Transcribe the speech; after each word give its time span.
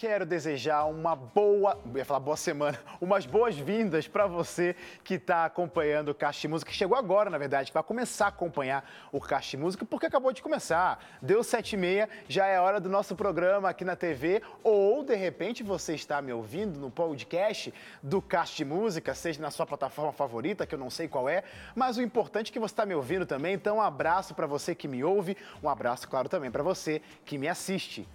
quero 0.00 0.24
desejar 0.24 0.86
uma 0.86 1.14
boa, 1.14 1.78
ia 1.94 2.06
falar 2.06 2.20
boa 2.20 2.36
semana, 2.36 2.80
umas 3.02 3.26
boas-vindas 3.26 4.08
para 4.08 4.26
você 4.26 4.74
que 5.04 5.16
está 5.16 5.44
acompanhando 5.44 6.08
o 6.08 6.14
Caixa 6.14 6.48
Música, 6.48 6.70
que 6.70 6.76
chegou 6.76 6.96
agora, 6.96 7.28
na 7.28 7.36
verdade, 7.36 7.70
que 7.70 7.74
vai 7.74 7.82
começar 7.82 8.24
a 8.24 8.28
acompanhar 8.28 8.90
o 9.12 9.20
Caixa 9.20 9.58
Música, 9.58 9.84
porque 9.84 10.06
acabou 10.06 10.32
de 10.32 10.40
começar. 10.40 11.04
Deu 11.20 11.44
sete 11.44 11.74
e 11.74 11.76
meia, 11.76 12.08
já 12.26 12.46
é 12.46 12.58
hora 12.58 12.80
do 12.80 12.88
nosso 12.88 13.14
programa 13.14 13.68
aqui 13.68 13.84
na 13.84 13.94
TV, 13.94 14.40
ou, 14.64 15.04
de 15.04 15.14
repente, 15.14 15.62
você 15.62 15.94
está 15.94 16.22
me 16.22 16.32
ouvindo 16.32 16.80
no 16.80 16.90
podcast 16.90 17.70
do 18.02 18.22
Caixa 18.22 18.64
Música, 18.64 19.14
seja 19.14 19.42
na 19.42 19.50
sua 19.50 19.66
plataforma 19.66 20.12
favorita, 20.14 20.66
que 20.66 20.74
eu 20.74 20.78
não 20.78 20.88
sei 20.88 21.08
qual 21.08 21.28
é, 21.28 21.44
mas 21.74 21.98
o 21.98 22.02
importante 22.02 22.48
é 22.48 22.52
que 22.54 22.58
você 22.58 22.72
está 22.72 22.86
me 22.86 22.94
ouvindo 22.94 23.26
também, 23.26 23.52
então 23.52 23.76
um 23.76 23.82
abraço 23.82 24.34
para 24.34 24.46
você 24.46 24.74
que 24.74 24.88
me 24.88 25.04
ouve, 25.04 25.36
um 25.62 25.68
abraço, 25.68 26.08
claro, 26.08 26.26
também 26.26 26.50
para 26.50 26.62
você 26.62 27.02
que 27.22 27.36
me 27.36 27.48
assiste. 27.48 28.08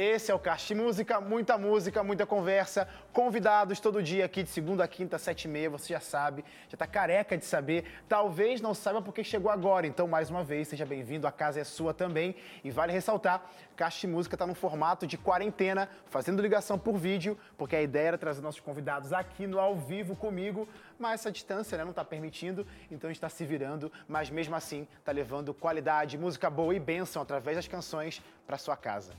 Esse 0.00 0.30
é 0.30 0.34
o 0.36 0.38
Cast 0.38 0.72
Música, 0.76 1.20
muita 1.20 1.58
música, 1.58 2.04
muita 2.04 2.24
conversa, 2.24 2.88
convidados 3.12 3.80
todo 3.80 4.00
dia 4.00 4.26
aqui 4.26 4.44
de 4.44 4.48
segunda 4.48 4.84
a 4.84 4.86
quinta, 4.86 5.18
sete 5.18 5.46
e 5.46 5.48
meia, 5.48 5.68
você 5.68 5.92
já 5.92 5.98
sabe, 5.98 6.44
já 6.68 6.76
está 6.76 6.86
careca 6.86 7.36
de 7.36 7.44
saber, 7.44 7.84
talvez 8.08 8.60
não 8.60 8.74
saiba 8.74 9.02
porque 9.02 9.24
chegou 9.24 9.50
agora, 9.50 9.88
então 9.88 10.06
mais 10.06 10.30
uma 10.30 10.44
vez, 10.44 10.68
seja 10.68 10.86
bem-vindo, 10.86 11.26
a 11.26 11.32
casa 11.32 11.58
é 11.58 11.64
sua 11.64 11.92
também 11.92 12.36
e 12.62 12.70
vale 12.70 12.92
ressaltar, 12.92 13.44
Cast 13.76 14.06
Música 14.06 14.36
está 14.36 14.46
no 14.46 14.54
formato 14.54 15.04
de 15.04 15.18
quarentena, 15.18 15.88
fazendo 16.06 16.40
ligação 16.40 16.78
por 16.78 16.96
vídeo, 16.96 17.36
porque 17.56 17.74
a 17.74 17.82
ideia 17.82 18.06
era 18.06 18.18
trazer 18.18 18.40
nossos 18.40 18.60
convidados 18.60 19.12
aqui 19.12 19.48
no 19.48 19.58
ao 19.58 19.74
vivo 19.74 20.14
comigo, 20.14 20.68
mas 20.96 21.22
essa 21.22 21.32
distância 21.32 21.76
né, 21.76 21.82
não 21.82 21.90
está 21.90 22.04
permitindo, 22.04 22.64
então 22.88 23.08
a 23.08 23.12
gente 23.12 23.16
está 23.16 23.28
se 23.28 23.44
virando, 23.44 23.90
mas 24.06 24.30
mesmo 24.30 24.54
assim 24.54 24.86
está 25.00 25.10
levando 25.10 25.52
qualidade, 25.52 26.16
música 26.16 26.48
boa 26.48 26.72
e 26.72 26.78
bênção 26.78 27.20
através 27.20 27.56
das 27.56 27.66
canções 27.66 28.22
para 28.46 28.56
sua 28.56 28.76
casa. 28.76 29.12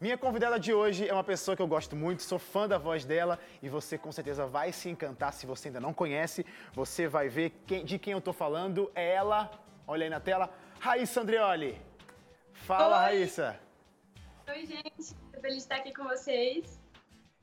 Minha 0.00 0.16
convidada 0.16 0.60
de 0.60 0.72
hoje 0.72 1.08
é 1.08 1.12
uma 1.12 1.24
pessoa 1.24 1.56
que 1.56 1.62
eu 1.62 1.66
gosto 1.66 1.96
muito, 1.96 2.22
sou 2.22 2.38
fã 2.38 2.68
da 2.68 2.78
voz 2.78 3.04
dela 3.04 3.36
e 3.60 3.68
você 3.68 3.98
com 3.98 4.12
certeza 4.12 4.46
vai 4.46 4.70
se 4.70 4.88
encantar 4.88 5.32
se 5.32 5.44
você 5.44 5.66
ainda 5.66 5.80
não 5.80 5.92
conhece. 5.92 6.46
Você 6.72 7.08
vai 7.08 7.28
ver 7.28 7.50
quem, 7.66 7.84
de 7.84 7.98
quem 7.98 8.12
eu 8.12 8.20
tô 8.20 8.32
falando. 8.32 8.92
É 8.94 9.14
ela, 9.14 9.50
olha 9.88 10.04
aí 10.04 10.10
na 10.10 10.20
tela, 10.20 10.54
Raíssa 10.78 11.22
Andreoli. 11.22 11.82
Fala, 12.52 12.98
Oi. 12.98 13.02
Raíssa. 13.06 13.58
Oi, 14.46 14.66
gente. 14.66 15.16
Tô 15.32 15.40
feliz 15.40 15.56
de 15.56 15.62
estar 15.62 15.76
aqui 15.78 15.92
com 15.92 16.04
vocês. 16.04 16.80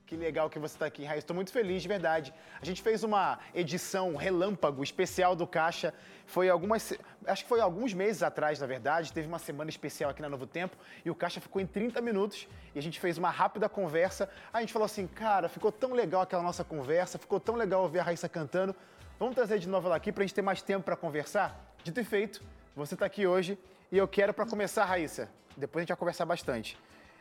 Que 0.06 0.16
legal 0.16 0.52
que 0.52 0.60
você 0.60 0.76
está 0.76 0.86
aqui, 0.86 1.04
Raíssa. 1.04 1.24
Estou 1.24 1.36
muito 1.36 1.52
feliz, 1.52 1.82
de 1.82 1.88
verdade. 1.88 2.32
A 2.62 2.66
gente 2.66 2.80
fez 2.80 3.04
uma 3.04 3.40
edição 3.56 4.16
relâmpago 4.16 4.84
especial 4.84 5.36
do 5.36 5.48
Caixa. 5.48 5.96
Foi 6.28 6.48
algumas. 6.48 6.94
Acho 7.26 7.42
que 7.42 7.50
foi 7.50 7.60
alguns 7.60 7.92
meses 7.92 8.22
atrás, 8.22 8.60
na 8.60 8.68
verdade. 8.68 9.12
Teve 9.12 9.28
uma 9.28 9.40
semana 9.40 9.68
especial 9.68 10.12
aqui 10.12 10.22
na 10.22 10.30
Novo 10.30 10.46
Tempo 10.46 10.78
e 11.04 11.10
o 11.10 11.16
Caixa 11.16 11.42
ficou 11.42 11.60
em 11.60 11.66
30 11.66 12.02
minutos 12.02 12.48
e 12.76 12.78
a 12.78 12.82
gente 12.84 13.00
fez 13.00 13.18
uma 13.18 13.32
rápida 13.32 13.68
conversa. 13.68 14.30
A 14.54 14.62
gente 14.62 14.72
falou 14.72 14.86
assim, 14.86 15.08
cara, 15.08 15.50
ficou 15.50 15.72
tão 15.72 15.92
legal 15.94 16.22
aquela 16.22 16.44
nossa 16.44 16.64
conversa, 16.64 17.18
ficou 17.18 17.40
tão 17.40 17.56
legal 17.56 17.82
ouvir 17.82 17.98
a 17.98 18.04
Raíssa 18.04 18.30
cantando. 18.30 18.76
Vamos 19.18 19.34
trazer 19.34 19.58
de 19.58 19.68
novo 19.68 19.88
ela 19.88 19.96
aqui 19.96 20.12
para 20.12 20.24
a 20.24 20.28
gente 20.28 20.36
ter 20.36 20.44
mais 20.44 20.62
tempo 20.62 20.86
para 20.86 20.96
conversar? 20.96 21.74
Dito 21.84 22.00
e 22.00 22.04
feito, 22.04 22.44
você 22.76 22.94
está 22.94 23.08
aqui 23.08 23.26
hoje 23.26 23.58
e 23.92 23.98
eu 23.98 24.08
quero, 24.08 24.36
para 24.36 24.46
começar, 24.46 24.86
Raíssa, 24.86 25.32
depois 25.58 25.82
a 25.82 25.84
gente 25.84 25.90
vai 25.90 25.98
conversar 25.98 26.26
bastante. 26.26 26.78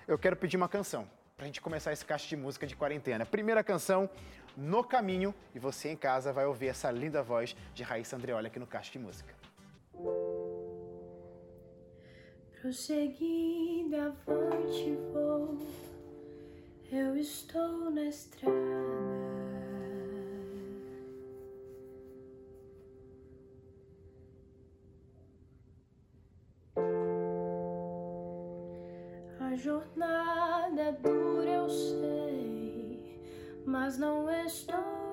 Eu 0.06 0.18
quero 0.18 0.36
pedir 0.36 0.58
uma 0.58 0.68
canção 0.68 1.08
pra 1.36 1.46
gente 1.46 1.60
começar 1.60 1.92
esse 1.92 2.04
caixa 2.04 2.28
de 2.28 2.36
música 2.36 2.66
de 2.66 2.76
quarentena. 2.76 3.26
Primeira 3.26 3.62
canção, 3.64 4.08
No 4.56 4.84
Caminho, 4.84 5.34
e 5.54 5.58
você 5.58 5.90
em 5.90 5.96
casa 5.96 6.32
vai 6.32 6.46
ouvir 6.46 6.68
essa 6.68 6.90
linda 6.90 7.22
voz 7.22 7.56
de 7.74 7.82
Raíssa 7.82 8.16
Andreoli 8.16 8.46
aqui 8.46 8.58
no 8.58 8.66
Caixa 8.66 8.92
de 8.92 8.98
Música. 8.98 9.34
Prosseguindo 12.60 13.96
avante 13.96 14.96
vou, 15.12 15.58
eu 16.90 17.16
estou 17.16 17.90
na 17.90 18.04
estrada. 18.04 18.54
A 29.40 29.56
jornada 29.56 30.44
sei, 31.02 31.23
mas 33.64 33.98
não 33.98 34.30
estou 34.30 35.03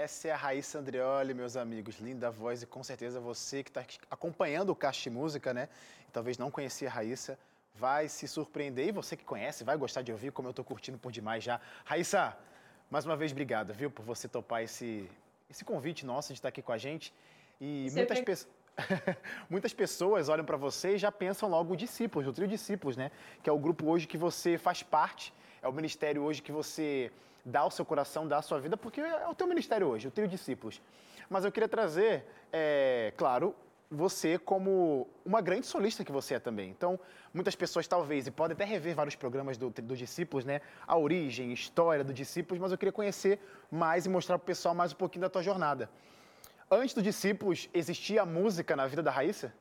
Essa 0.00 0.28
é 0.28 0.30
a 0.30 0.36
Raíssa 0.36 0.78
Andreoli, 0.78 1.34
meus 1.34 1.58
amigos. 1.58 1.98
Linda 1.98 2.30
voz 2.30 2.62
e 2.62 2.66
com 2.66 2.82
certeza 2.82 3.20
você 3.20 3.62
que 3.62 3.68
está 3.68 3.84
acompanhando 4.10 4.70
o 4.70 4.74
de 4.74 5.10
Música, 5.10 5.52
né? 5.52 5.68
E 6.08 6.10
talvez 6.10 6.38
não 6.38 6.50
conhecia 6.50 6.88
a 6.88 6.90
Raíssa, 6.90 7.38
vai 7.74 8.08
se 8.08 8.26
surpreender. 8.26 8.88
E 8.88 8.92
você 8.92 9.14
que 9.14 9.24
conhece, 9.26 9.62
vai 9.62 9.76
gostar 9.76 10.00
de 10.00 10.10
ouvir, 10.10 10.32
como 10.32 10.48
eu 10.48 10.52
estou 10.52 10.64
curtindo 10.64 10.96
por 10.96 11.12
demais 11.12 11.44
já. 11.44 11.60
Raíssa, 11.84 12.34
mais 12.90 13.04
uma 13.04 13.14
vez, 13.14 13.30
obrigado, 13.30 13.74
viu, 13.74 13.90
por 13.90 14.02
você 14.02 14.26
topar 14.26 14.62
esse, 14.62 15.06
esse 15.50 15.66
convite 15.66 16.06
nosso 16.06 16.28
de 16.32 16.38
estar 16.38 16.48
aqui 16.48 16.62
com 16.62 16.72
a 16.72 16.78
gente. 16.78 17.12
E 17.60 17.90
Você 17.90 17.96
muitas, 17.96 18.20
pe- 18.22 18.48
muitas 19.50 19.74
pessoas 19.74 20.30
olham 20.30 20.46
para 20.46 20.56
você 20.56 20.94
e 20.94 20.98
já 20.98 21.12
pensam 21.12 21.46
logo 21.46 21.74
o 21.74 21.76
Discípulos, 21.76 22.26
o 22.26 22.32
Trio 22.32 22.48
Discípulos, 22.48 22.96
né? 22.96 23.10
Que 23.42 23.50
é 23.50 23.52
o 23.52 23.58
grupo 23.58 23.84
hoje 23.86 24.06
que 24.06 24.16
você 24.16 24.56
faz 24.56 24.82
parte, 24.82 25.34
é 25.60 25.68
o 25.68 25.72
ministério 25.74 26.22
hoje 26.22 26.40
que 26.40 26.50
você 26.50 27.12
dá 27.44 27.64
o 27.64 27.70
seu 27.70 27.84
coração, 27.84 28.26
dá 28.26 28.38
a 28.38 28.42
sua 28.42 28.58
vida, 28.60 28.76
porque 28.76 29.00
é 29.00 29.28
o 29.28 29.34
teu 29.34 29.46
ministério 29.46 29.86
hoje, 29.86 30.08
o 30.08 30.10
Trio 30.10 30.28
Discípulos. 30.28 30.80
Mas 31.28 31.44
eu 31.44 31.52
queria 31.52 31.68
trazer, 31.68 32.24
é, 32.52 33.12
claro, 33.16 33.54
você 33.90 34.38
como 34.38 35.08
uma 35.24 35.40
grande 35.40 35.66
solista 35.66 36.04
que 36.04 36.12
você 36.12 36.34
é 36.34 36.38
também. 36.38 36.70
Então, 36.70 36.98
muitas 37.34 37.56
pessoas 37.56 37.88
talvez, 37.88 38.26
e 38.26 38.30
podem 38.30 38.54
até 38.54 38.64
rever 38.64 38.94
vários 38.94 39.16
programas 39.16 39.56
do, 39.56 39.70
do 39.70 39.96
Discípulos, 39.96 40.44
né? 40.44 40.60
A 40.86 40.96
origem, 40.96 41.52
história 41.52 42.04
do 42.04 42.12
Discípulos, 42.12 42.60
mas 42.60 42.70
eu 42.70 42.78
queria 42.78 42.92
conhecer 42.92 43.40
mais 43.70 44.06
e 44.06 44.08
mostrar 44.08 44.38
para 44.38 44.44
o 44.44 44.46
pessoal 44.46 44.74
mais 44.74 44.92
um 44.92 44.96
pouquinho 44.96 45.22
da 45.22 45.30
tua 45.30 45.42
jornada. 45.42 45.90
Antes 46.70 46.94
do 46.94 47.02
Discípulos, 47.02 47.68
existia 47.74 48.24
música 48.24 48.76
na 48.76 48.86
vida 48.86 49.02
da 49.02 49.10
Raíssa? 49.10 49.52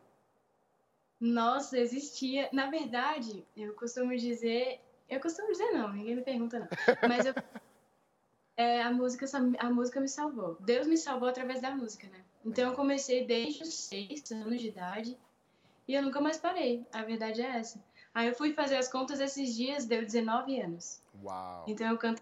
Nossa, 1.19 1.77
existia. 1.77 2.49
Na 2.53 2.69
verdade, 2.69 3.45
eu 3.57 3.73
costumo 3.73 4.15
dizer. 4.15 4.79
Eu 5.09 5.19
costumo 5.19 5.51
dizer 5.51 5.71
não, 5.71 5.91
ninguém 5.91 6.15
me 6.15 6.21
pergunta 6.21 6.59
não. 6.59 6.67
Mas 7.07 7.25
eu. 7.25 7.33
É, 8.59 8.81
a, 8.81 8.91
música, 8.91 9.25
a 9.57 9.69
música 9.69 10.01
me 10.01 10.09
salvou. 10.09 10.57
Deus 10.59 10.85
me 10.85 10.97
salvou 10.97 11.29
através 11.29 11.61
da 11.61 11.71
música, 11.71 12.07
né? 12.09 12.19
Então 12.45 12.69
eu 12.69 12.75
comecei 12.75 13.25
desde 13.25 13.63
os 13.63 13.73
seis 13.73 14.29
anos 14.33 14.59
de 14.59 14.67
idade 14.67 15.17
e 15.87 15.95
eu 15.95 16.01
nunca 16.01 16.19
mais 16.19 16.37
parei. 16.37 16.85
A 16.91 17.01
verdade 17.03 17.41
é 17.41 17.55
essa. 17.55 17.81
Aí 18.13 18.27
eu 18.27 18.35
fui 18.35 18.51
fazer 18.51 18.75
as 18.75 18.91
contas 18.91 19.21
esses 19.21 19.55
dias, 19.55 19.85
deu 19.85 20.01
19 20.01 20.59
anos. 20.59 21.01
Uau! 21.23 21.63
Então 21.69 21.87
eu 21.87 21.97
canto 21.97 22.21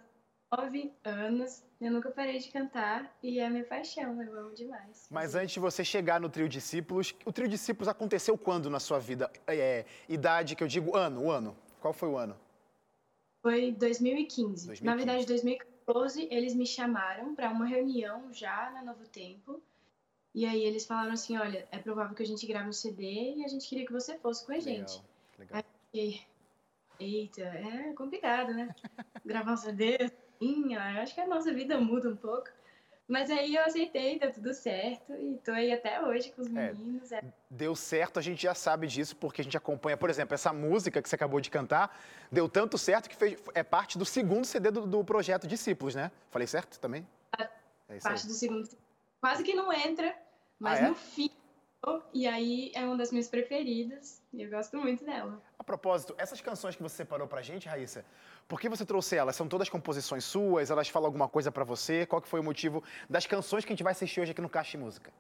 há 0.52 0.62
9 0.62 0.94
anos, 1.04 1.64
eu 1.82 1.92
nunca 1.92 2.12
parei 2.12 2.38
de 2.38 2.52
cantar 2.52 3.12
e 3.24 3.40
é 3.40 3.50
minha 3.50 3.64
paixão, 3.64 4.22
eu 4.22 4.40
amo 4.40 4.54
demais. 4.54 5.08
Mas 5.10 5.34
antes 5.34 5.54
de 5.54 5.60
você 5.60 5.84
chegar 5.84 6.22
no 6.22 6.30
Trio 6.30 6.48
Discípulos, 6.48 7.16
o 7.26 7.34
Trio 7.34 7.48
Discípulos 7.48 7.88
aconteceu 7.88 8.38
quando 8.38 8.70
na 8.70 8.80
sua 8.80 9.00
vida? 9.00 9.32
É, 9.48 9.86
idade 10.08 10.56
que 10.56 10.64
eu 10.64 10.68
digo 10.68 10.96
ano, 10.96 11.24
o 11.24 11.32
ano. 11.32 11.58
Qual 11.82 11.94
foi 11.94 12.10
o 12.10 12.16
ano? 12.16 12.38
Foi 13.42 13.72
2015. 13.72 14.68
2015. 14.68 14.84
Na 14.84 14.96
verdade, 14.96 15.26
2014, 15.26 15.77
eles 16.30 16.54
me 16.54 16.66
chamaram 16.66 17.34
para 17.34 17.50
uma 17.50 17.66
reunião 17.66 18.32
já 18.34 18.72
na 18.72 18.84
Novo 18.84 19.06
Tempo. 19.08 19.62
E 20.34 20.46
aí 20.46 20.64
eles 20.64 20.86
falaram 20.86 21.14
assim, 21.14 21.38
olha, 21.38 21.68
é 21.72 21.78
provável 21.78 22.16
que 22.16 22.24
a 22.24 22.26
gente 22.26 22.46
grave 22.46 22.70
um 22.70 22.74
CD 22.74 23.36
e 23.38 23.46
a 23.46 23.48
gente 23.48 23.68
queria 23.68 23.86
que 23.86 23.94
você 23.94 24.18
fosse 24.20 24.46
com 24.46 24.52
a 24.52 24.60
gente. 24.60 25.02
Legal. 25.40 25.64
E, 25.94 26.22
eita, 27.00 27.42
é 27.42 27.94
complicado, 27.94 28.54
né? 28.54 28.70
Gravar 29.26 29.54
um 29.54 29.58
CD, 29.58 29.98
assim, 30.02 30.76
eu 30.76 30.82
acho 30.82 31.16
que 31.16 31.22
a 31.22 31.28
nossa 31.28 31.54
vida 31.54 31.80
muda 31.80 32.10
um 32.10 32.16
pouco. 32.16 32.50
Mas 33.08 33.32
aí 33.32 33.56
eu 33.56 33.64
aceitei, 33.64 34.20
deu 34.20 34.32
tudo 34.34 34.54
certo 34.54 35.14
e 35.14 35.38
tô 35.38 35.52
aí 35.52 35.72
até 35.72 36.02
hoje 36.06 36.30
com 36.34 36.42
os 36.42 36.48
É. 36.48 36.74
meninos. 36.74 37.10
É. 37.12 37.24
Deu 37.50 37.74
certo, 37.74 38.20
a 38.20 38.22
gente 38.22 38.42
já 38.44 38.54
sabe 38.54 38.86
disso, 38.86 39.16
porque 39.16 39.40
a 39.40 39.44
gente 39.44 39.56
acompanha, 39.56 39.96
por 39.96 40.10
exemplo, 40.10 40.34
essa 40.36 40.52
música 40.52 41.02
que 41.02 41.08
você 41.08 41.16
acabou 41.16 41.40
de 41.40 41.50
cantar, 41.50 41.98
deu 42.30 42.50
tanto 42.50 42.78
certo 42.78 43.10
que 43.10 43.16
fez, 43.16 43.40
é 43.54 43.64
parte 43.64 43.98
do 43.98 44.04
segundo 44.06 44.44
CD 44.46 44.72
do, 44.72 44.86
do 44.86 45.04
projeto 45.06 45.48
Discípulos, 45.48 45.96
né? 45.96 46.12
Falei 46.30 46.48
certo 46.48 46.78
também? 46.80 47.08
É 47.38 47.96
isso 47.96 48.08
aí. 48.08 48.14
parte 48.14 48.28
do 48.28 48.34
segundo. 48.34 48.68
Quase 49.22 49.42
que 49.44 49.54
não 49.54 49.72
entra, 49.72 50.14
mas 50.60 50.80
Ah, 50.80 50.84
é? 50.84 50.90
no 50.90 50.96
fim. 50.96 51.32
E 52.14 52.28
aí 52.28 52.72
é 52.74 52.84
uma 52.84 52.98
das 52.98 53.12
minhas 53.12 53.28
preferidas 53.28 54.22
e 54.34 54.42
eu 54.42 54.50
gosto 54.50 54.78
muito 54.78 55.06
dela. 55.06 55.42
A 55.58 55.64
propósito, 55.64 56.16
essas 56.18 56.42
canções 56.42 56.76
que 56.76 56.82
você 56.82 56.96
separou 56.98 57.28
pra 57.28 57.42
gente, 57.42 57.68
Raíssa, 57.68 58.04
por 58.48 58.60
que 58.60 58.68
você 58.68 58.86
trouxe 58.86 59.16
elas? 59.16 59.36
São 59.36 59.48
todas 59.48 59.70
composições 59.70 60.26
suas? 60.26 60.70
Elas 60.72 60.90
falam 60.90 61.08
alguma 61.08 61.30
coisa 61.30 61.52
pra 61.52 61.64
você? 61.64 62.06
Qual 62.06 62.22
que 62.22 62.28
foi 62.28 62.40
o 62.40 62.44
motivo 62.44 62.84
das 63.10 63.26
canções 63.26 63.64
que 63.64 63.72
a 63.72 63.76
gente 63.76 63.84
vai 63.84 63.92
assistir 63.92 64.20
hoje 64.20 64.32
aqui 64.32 64.42
no 64.42 64.50
Caixa 64.50 64.72
de 64.72 64.78
Música? 64.84 65.14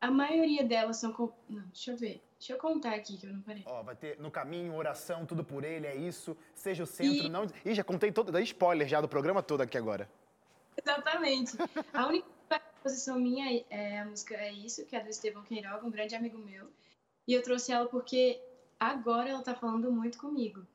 A 0.00 0.10
maioria 0.10 0.62
delas 0.62 0.98
são. 0.98 1.12
Com... 1.12 1.32
Não, 1.48 1.64
deixa 1.66 1.90
eu 1.90 1.96
ver. 1.96 2.22
Deixa 2.38 2.52
eu 2.52 2.58
contar 2.58 2.94
aqui 2.94 3.16
que 3.16 3.26
eu 3.26 3.32
não 3.32 3.40
parei. 3.40 3.64
Ó, 3.66 3.82
vai 3.82 3.96
ter 3.96 4.16
no 4.20 4.30
caminho, 4.30 4.76
oração, 4.76 5.26
tudo 5.26 5.42
por 5.42 5.64
ele, 5.64 5.88
é 5.88 5.96
isso. 5.96 6.36
Seja 6.54 6.84
o 6.84 6.86
centro, 6.86 7.26
E- 7.26 7.28
não. 7.28 7.46
Ih, 7.64 7.74
já 7.74 7.82
contei 7.82 8.12
todo, 8.12 8.30
dei 8.30 8.44
spoiler 8.44 8.86
já 8.86 9.00
do 9.00 9.08
programa 9.08 9.42
todo 9.42 9.62
aqui 9.62 9.76
agora. 9.76 10.08
Exatamente. 10.76 11.56
A 11.92 12.06
única 12.06 12.28
composição 12.78 13.18
minha 13.18 13.64
é 13.68 14.00
a 14.00 14.04
música 14.04 14.34
É 14.34 14.52
Isso, 14.52 14.86
que 14.86 14.96
é 14.96 15.00
do 15.00 15.10
Estevão 15.10 15.42
Queiroga, 15.42 15.84
um 15.84 15.90
grande 15.90 16.14
amigo 16.14 16.38
meu. 16.38 16.70
E 17.26 17.34
eu 17.34 17.42
trouxe 17.42 17.72
ela 17.72 17.86
porque 17.86 18.40
agora 18.78 19.28
ela 19.28 19.42
tá 19.42 19.54
falando 19.54 19.92
muito 19.92 20.18
comigo. 20.18 20.66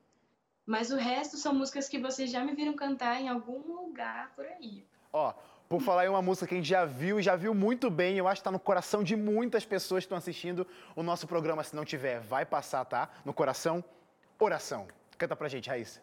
Mas 0.66 0.90
o 0.90 0.96
resto 0.96 1.36
são 1.36 1.54
músicas 1.54 1.88
que 1.88 1.98
vocês 1.98 2.30
já 2.30 2.44
me 2.44 2.54
viram 2.54 2.74
cantar 2.74 3.20
em 3.20 3.28
algum 3.28 3.58
lugar 3.58 4.32
por 4.34 4.46
aí. 4.46 4.86
Ó, 5.12 5.32
por 5.68 5.80
falar 5.80 6.06
em 6.06 6.08
uma 6.08 6.22
música 6.22 6.46
que 6.46 6.54
a 6.54 6.56
gente 6.56 6.68
já 6.68 6.84
viu 6.84 7.18
e 7.18 7.22
já 7.22 7.36
viu 7.36 7.54
muito 7.54 7.90
bem, 7.90 8.16
eu 8.16 8.28
acho 8.28 8.40
que 8.40 8.44
tá 8.44 8.50
no 8.50 8.60
coração 8.60 9.02
de 9.02 9.16
muitas 9.16 9.64
pessoas 9.64 10.04
que 10.04 10.06
estão 10.06 10.18
assistindo 10.18 10.66
o 10.94 11.02
nosso 11.02 11.26
programa. 11.26 11.64
Se 11.64 11.74
não 11.74 11.84
tiver, 11.84 12.20
vai 12.20 12.46
passar, 12.46 12.84
tá? 12.84 13.10
No 13.24 13.34
coração, 13.34 13.84
oração. 14.38 14.86
Canta 15.18 15.34
pra 15.34 15.48
gente, 15.48 15.68
Raíssa. 15.68 16.00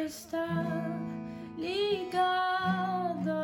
Estar 0.00 0.98
ligado 1.56 3.35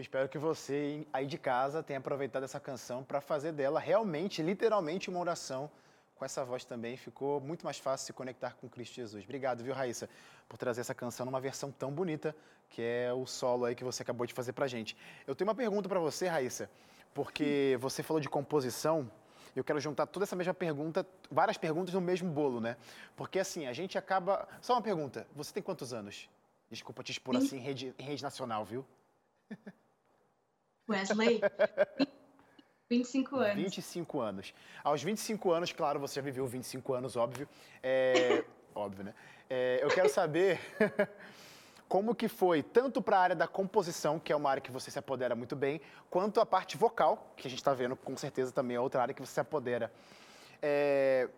Eu 0.00 0.02
espero 0.02 0.30
que 0.30 0.38
você 0.38 1.06
aí 1.12 1.26
de 1.26 1.36
casa 1.36 1.82
tenha 1.82 1.98
aproveitado 1.98 2.42
essa 2.42 2.58
canção 2.58 3.04
para 3.04 3.20
fazer 3.20 3.52
dela 3.52 3.78
realmente, 3.78 4.40
literalmente, 4.40 5.10
uma 5.10 5.20
oração. 5.20 5.70
Com 6.14 6.24
essa 6.24 6.42
voz 6.42 6.64
também 6.64 6.96
ficou 6.96 7.38
muito 7.38 7.66
mais 7.66 7.78
fácil 7.78 8.06
se 8.06 8.12
conectar 8.14 8.54
com 8.54 8.66
Cristo 8.66 8.94
Jesus. 8.94 9.22
Obrigado, 9.24 9.62
viu, 9.62 9.74
Raíssa, 9.74 10.08
por 10.48 10.56
trazer 10.56 10.80
essa 10.80 10.94
canção 10.94 11.26
numa 11.26 11.38
versão 11.38 11.70
tão 11.70 11.92
bonita, 11.92 12.34
que 12.70 12.80
é 12.80 13.12
o 13.12 13.26
solo 13.26 13.66
aí 13.66 13.74
que 13.74 13.84
você 13.84 14.02
acabou 14.02 14.26
de 14.26 14.32
fazer 14.32 14.54
pra 14.54 14.66
gente. 14.66 14.96
Eu 15.26 15.34
tenho 15.34 15.46
uma 15.46 15.54
pergunta 15.54 15.86
para 15.86 16.00
você, 16.00 16.28
Raíssa, 16.28 16.70
porque 17.12 17.76
você 17.78 18.02
falou 18.02 18.22
de 18.22 18.28
composição. 18.30 19.12
Eu 19.54 19.62
quero 19.62 19.78
juntar 19.80 20.06
toda 20.06 20.24
essa 20.24 20.34
mesma 20.34 20.54
pergunta, 20.54 21.06
várias 21.30 21.58
perguntas 21.58 21.92
no 21.92 22.00
mesmo 22.00 22.30
bolo, 22.30 22.58
né? 22.58 22.78
Porque 23.14 23.38
assim, 23.38 23.66
a 23.66 23.74
gente 23.74 23.98
acaba. 23.98 24.48
Só 24.62 24.72
uma 24.72 24.82
pergunta: 24.82 25.26
você 25.36 25.52
tem 25.52 25.62
quantos 25.62 25.92
anos? 25.92 26.26
Desculpa 26.70 27.02
te 27.02 27.12
expor 27.12 27.36
assim 27.36 27.58
em 27.58 27.60
rede, 27.60 27.94
em 27.98 28.02
rede 28.02 28.22
nacional, 28.22 28.64
viu? 28.64 28.82
Wesley, 30.90 31.40
25 32.88 33.36
anos. 33.36 33.54
25 33.54 34.20
anos. 34.20 34.54
Aos 34.82 35.02
25 35.02 35.52
anos, 35.52 35.72
claro, 35.72 36.00
você 36.00 36.16
já 36.16 36.22
viveu 36.22 36.46
25 36.46 36.92
anos, 36.92 37.16
óbvio. 37.16 37.48
É, 37.82 38.44
óbvio, 38.74 39.04
né? 39.04 39.14
É, 39.48 39.78
eu 39.82 39.88
quero 39.88 40.08
saber 40.08 40.58
como 41.88 42.14
que 42.14 42.26
foi, 42.26 42.62
tanto 42.62 43.00
para 43.00 43.16
a 43.16 43.20
área 43.20 43.36
da 43.36 43.46
composição, 43.46 44.18
que 44.18 44.32
é 44.32 44.36
uma 44.36 44.50
área 44.50 44.60
que 44.60 44.72
você 44.72 44.90
se 44.90 44.98
apodera 44.98 45.36
muito 45.36 45.54
bem, 45.54 45.80
quanto 46.08 46.40
a 46.40 46.46
parte 46.46 46.76
vocal, 46.76 47.32
que 47.36 47.46
a 47.46 47.50
gente 47.50 47.60
está 47.60 47.72
vendo, 47.72 47.94
com 47.94 48.16
certeza 48.16 48.50
também 48.50 48.76
é 48.76 48.80
outra 48.80 49.02
área 49.02 49.14
que 49.14 49.20
você 49.20 49.34
se 49.34 49.40
apodera. 49.40 49.92
É, 50.60 51.28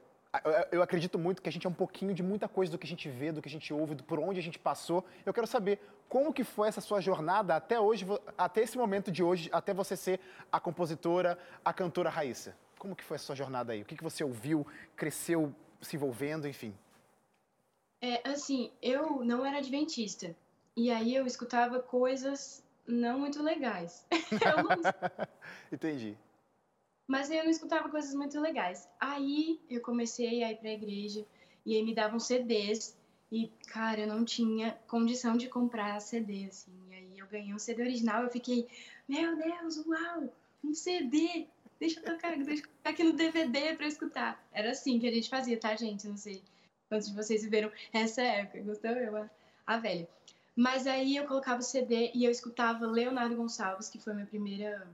eu- 0.73 0.83
acredito 0.83 1.19
muito 1.19 1.43
que 1.43 1.49
a 1.49 1.53
gente 1.53 1.67
é 1.67 1.71
um 1.71 1.75
pouquinho 1.75 2.15
de 2.15 2.23
muita 2.23 2.49
coisa 2.49 2.73
do 2.73 2.79
que 2.79 2.87
a 2.87 2.89
gente 2.89 3.09
vê, 3.09 3.31
do 3.33 3.43
que 3.43 3.49
a 3.49 3.51
gente 3.51 3.73
ouve, 3.73 3.95
do 3.95 4.03
por 4.03 4.19
onde 4.19 4.41
a 4.41 4.43
gente 4.43 4.59
passou. 4.59 5.05
Eu 5.27 5.33
quero 5.35 5.47
saber 5.47 5.79
como 6.09 6.33
que 6.33 6.43
foi 6.45 6.69
essa 6.69 6.81
sua 6.81 7.01
jornada 7.01 7.55
até 7.57 7.79
hoje, 7.79 8.07
até 8.37 8.63
esse 8.63 8.79
momento 8.79 9.11
de 9.11 9.23
hoje, 9.23 9.51
até 9.53 9.75
você 9.75 9.97
ser 9.97 10.21
a 10.51 10.59
compositora, 10.59 11.39
a 11.65 11.73
cantora 11.73 12.09
Raíssa. 12.09 12.57
Como 12.79 12.97
que 12.97 13.05
foi 13.05 13.17
essa 13.17 13.27
sua 13.27 13.37
jornada 13.37 13.73
aí? 13.73 13.83
O 13.83 13.85
que, 13.85 13.97
que 13.97 14.03
você 14.03 14.25
ouviu, 14.25 14.67
cresceu 14.97 15.55
se 15.81 15.97
envolvendo, 15.97 16.49
enfim? 16.49 16.75
É, 18.01 18.29
assim, 18.29 18.73
eu 18.83 19.25
não 19.25 19.45
era 19.45 19.59
adventista. 19.59 20.35
E 20.77 20.91
aí 20.91 21.15
eu 21.15 21.27
escutava 21.27 21.79
coisas 21.81 22.65
não 22.87 23.19
muito 23.21 23.43
legais. 23.43 24.05
Não- 24.33 25.29
Entendi. 25.71 26.17
Mas 27.07 27.31
eu 27.31 27.45
não 27.45 27.51
escutava 27.51 27.89
coisas 27.89 28.15
muito 28.15 28.41
legais. 28.41 28.89
Aí 28.99 29.61
eu 29.69 29.81
comecei 29.81 30.43
a 30.43 30.53
ir 30.53 30.57
pra 30.57 30.71
igreja 30.71 31.25
e 31.65 31.77
aí 31.77 31.83
me 31.83 31.95
davam 31.95 32.19
CDs. 32.19 32.97
E, 33.31 33.51
cara, 33.67 34.01
eu 34.01 34.07
não 34.07 34.25
tinha 34.25 34.79
condição 34.87 35.37
de 35.37 35.49
comprar 35.49 36.01
CD, 36.01 36.47
assim. 36.47 36.73
E 36.91 36.95
aí 36.95 37.19
eu 37.19 37.27
ganhei 37.27 37.55
um 37.55 37.59
CD 37.59 37.83
original, 37.83 38.25
eu 38.25 38.31
fiquei, 38.31 38.67
meu 39.09 39.37
Deus, 39.37 39.79
uau, 39.87 40.31
um 40.63 40.75
CD! 40.75 41.47
deixa 41.83 41.99
eu 41.99 42.05
tocar, 42.05 42.37
deixa 42.37 42.63
eu 42.63 42.69
colocar 42.69 42.91
aqui 42.91 43.03
no 43.03 43.13
DVD 43.13 43.77
eu 43.79 43.89
escutar. 43.89 44.41
Era 44.53 44.71
assim 44.71 45.01
que 45.01 45.07
a 45.09 45.13
gente 45.13 45.29
fazia, 45.29 45.59
tá, 45.59 45.75
gente? 45.75 46.07
Não 46.07 46.17
sei 46.17 46.41
quantos 46.89 47.09
de 47.09 47.15
vocês 47.15 47.43
viveram 47.43 47.73
essa 47.93 48.23
época. 48.23 48.63
Gostou? 48.63 48.91
Eu, 48.93 49.17
a, 49.17 49.31
a 49.67 49.79
velha. 49.79 50.09
Mas 50.55 50.87
aí 50.87 51.17
eu 51.17 51.27
colocava 51.27 51.61
o 51.61 51.65
CD 51.65 52.13
e 52.15 52.25
eu 52.25 52.31
escutava 52.31 52.87
Leonardo 52.87 53.35
Gonçalves, 53.35 53.89
que 53.89 53.99
foi 53.99 54.13
a 54.13 54.17
minha 54.17 54.27
primeira. 54.27 54.87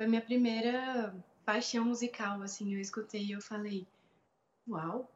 Foi 0.00 0.06
minha 0.06 0.22
primeira 0.22 1.14
paixão 1.44 1.84
musical, 1.84 2.40
assim. 2.40 2.72
Eu 2.72 2.80
escutei 2.80 3.22
e 3.22 3.32
eu 3.32 3.40
falei, 3.42 3.86
uau, 4.66 5.06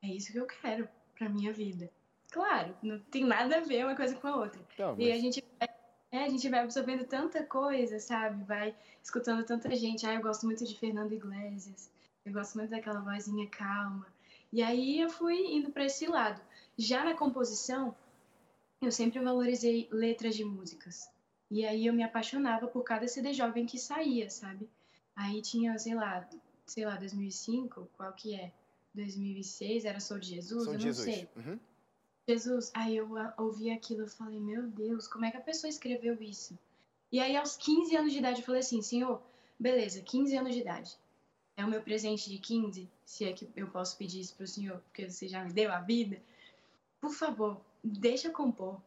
é 0.00 0.06
isso 0.06 0.30
que 0.30 0.38
eu 0.38 0.46
quero 0.46 0.88
pra 1.18 1.28
minha 1.28 1.52
vida. 1.52 1.90
Claro, 2.30 2.72
não 2.80 3.00
tem 3.00 3.24
nada 3.24 3.56
a 3.56 3.60
ver 3.62 3.84
uma 3.84 3.96
coisa 3.96 4.14
com 4.14 4.28
a 4.28 4.36
outra. 4.36 4.60
Não, 4.78 4.96
E 4.96 5.10
a 5.10 5.14
mas- 5.14 5.22
gente, 5.22 5.44
vai- 5.58 5.68
é, 6.12 6.24
a 6.24 6.28
gente 6.28 6.48
vai 6.48 6.60
absorvendo 6.60 7.04
tanta 7.04 7.42
coisa, 7.44 7.98
sabe? 7.98 8.44
Vai 8.44 8.76
escutando 9.02 9.44
tanta 9.44 9.74
gente. 9.74 10.06
Ah, 10.06 10.14
eu 10.14 10.22
gosto 10.22 10.46
muito 10.46 10.64
de 10.64 10.78
Fernando 10.78 11.12
Iglesias. 11.12 11.90
Eu 12.24 12.32
gosto 12.32 12.56
muito 12.56 12.70
daquela 12.70 13.00
vozinha 13.00 13.48
calma. 13.48 14.06
E 14.52 14.62
aí 14.62 15.00
eu 15.00 15.10
fui 15.10 15.34
indo 15.52 15.72
para 15.72 15.84
esse 15.86 16.06
lado. 16.06 16.40
Já 16.78 17.04
na 17.04 17.16
composição, 17.16 17.92
eu 18.80 18.92
sempre 18.92 19.18
valorizei 19.18 19.88
letras 19.90 20.36
de 20.36 20.44
músicas. 20.44 21.10
E 21.52 21.66
aí 21.66 21.84
eu 21.84 21.92
me 21.92 22.02
apaixonava 22.02 22.66
por 22.66 22.82
cada 22.82 23.06
CD 23.06 23.34
jovem 23.34 23.66
que 23.66 23.78
saía, 23.78 24.30
sabe? 24.30 24.66
Aí 25.14 25.42
tinha, 25.42 25.78
sei 25.78 25.94
lá, 25.94 26.26
sei 26.64 26.86
lá, 26.86 26.96
2005, 26.96 27.90
qual 27.94 28.10
que 28.14 28.34
é? 28.34 28.50
2006, 28.94 29.84
era 29.84 30.00
Sou 30.00 30.18
de 30.18 30.30
Jesus? 30.30 30.64
Sou 30.64 30.72
eu 30.72 30.78
não 30.78 30.80
Jesus. 30.80 31.04
sei. 31.04 31.28
Uhum. 31.36 31.58
Jesus, 32.26 32.70
aí 32.72 32.96
eu 32.96 33.10
ouvi 33.36 33.70
aquilo 33.70 34.06
e 34.06 34.08
falei, 34.08 34.40
meu 34.40 34.62
Deus, 34.66 35.06
como 35.06 35.26
é 35.26 35.30
que 35.30 35.36
a 35.36 35.42
pessoa 35.42 35.68
escreveu 35.68 36.22
isso? 36.22 36.58
E 37.12 37.20
aí, 37.20 37.36
aos 37.36 37.54
15 37.58 37.96
anos 37.96 38.12
de 38.14 38.20
idade, 38.20 38.40
eu 38.40 38.46
falei 38.46 38.62
assim, 38.62 38.80
senhor, 38.80 39.20
beleza, 39.60 40.00
15 40.00 40.34
anos 40.34 40.54
de 40.54 40.60
idade. 40.62 40.96
É 41.54 41.62
o 41.62 41.68
meu 41.68 41.82
presente 41.82 42.30
de 42.30 42.38
15, 42.38 42.88
se 43.04 43.26
é 43.26 43.32
que 43.34 43.46
eu 43.54 43.68
posso 43.68 43.98
pedir 43.98 44.20
isso 44.20 44.34
pro 44.34 44.46
senhor, 44.46 44.78
porque 44.78 45.10
você 45.10 45.28
já 45.28 45.44
me 45.44 45.52
deu 45.52 45.70
a 45.70 45.80
vida. 45.80 46.18
Por 46.98 47.12
favor, 47.12 47.60
deixa 47.84 48.28
eu 48.28 48.32
compor. 48.32 48.80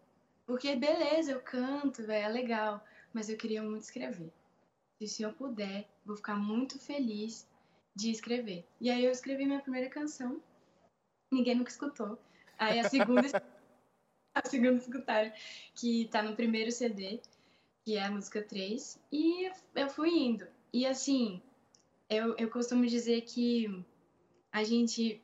Porque, 0.45 0.75
beleza, 0.75 1.31
eu 1.31 1.41
canto, 1.41 2.10
é 2.10 2.27
legal, 2.27 2.84
mas 3.13 3.29
eu 3.29 3.38
queria 3.38 3.63
muito 3.63 3.84
escrever. 3.84 4.31
Se 4.99 5.05
o 5.05 5.08
senhor 5.08 5.34
puder, 5.34 5.89
vou 6.05 6.15
ficar 6.15 6.36
muito 6.36 6.79
feliz 6.79 7.47
de 7.95 8.12
escrever. 8.12 8.65
E 8.79 8.89
aí 8.89 9.03
eu 9.03 9.12
escrevi 9.12 9.45
minha 9.45 9.62
primeira 9.62 9.89
canção, 9.89 10.41
ninguém 11.31 11.55
nunca 11.55 11.71
escutou. 11.71 12.19
Aí 12.58 12.79
a 12.79 12.89
segunda, 12.89 13.21
a 14.36 14.47
segunda 14.47 14.79
escutaram, 14.79 15.31
que 15.73 16.08
tá 16.12 16.21
no 16.21 16.36
primeiro 16.36 16.71
CD, 16.71 17.21
que 17.84 17.97
é 17.97 18.03
a 18.03 18.12
música 18.12 18.41
3, 18.41 18.99
e 19.12 19.51
eu 19.75 19.89
fui 19.89 20.10
indo. 20.10 20.47
E 20.71 20.86
assim, 20.86 21.41
eu, 22.10 22.36
eu 22.38 22.49
costumo 22.49 22.86
dizer 22.86 23.21
que 23.21 23.84
a 24.51 24.63
gente 24.63 25.21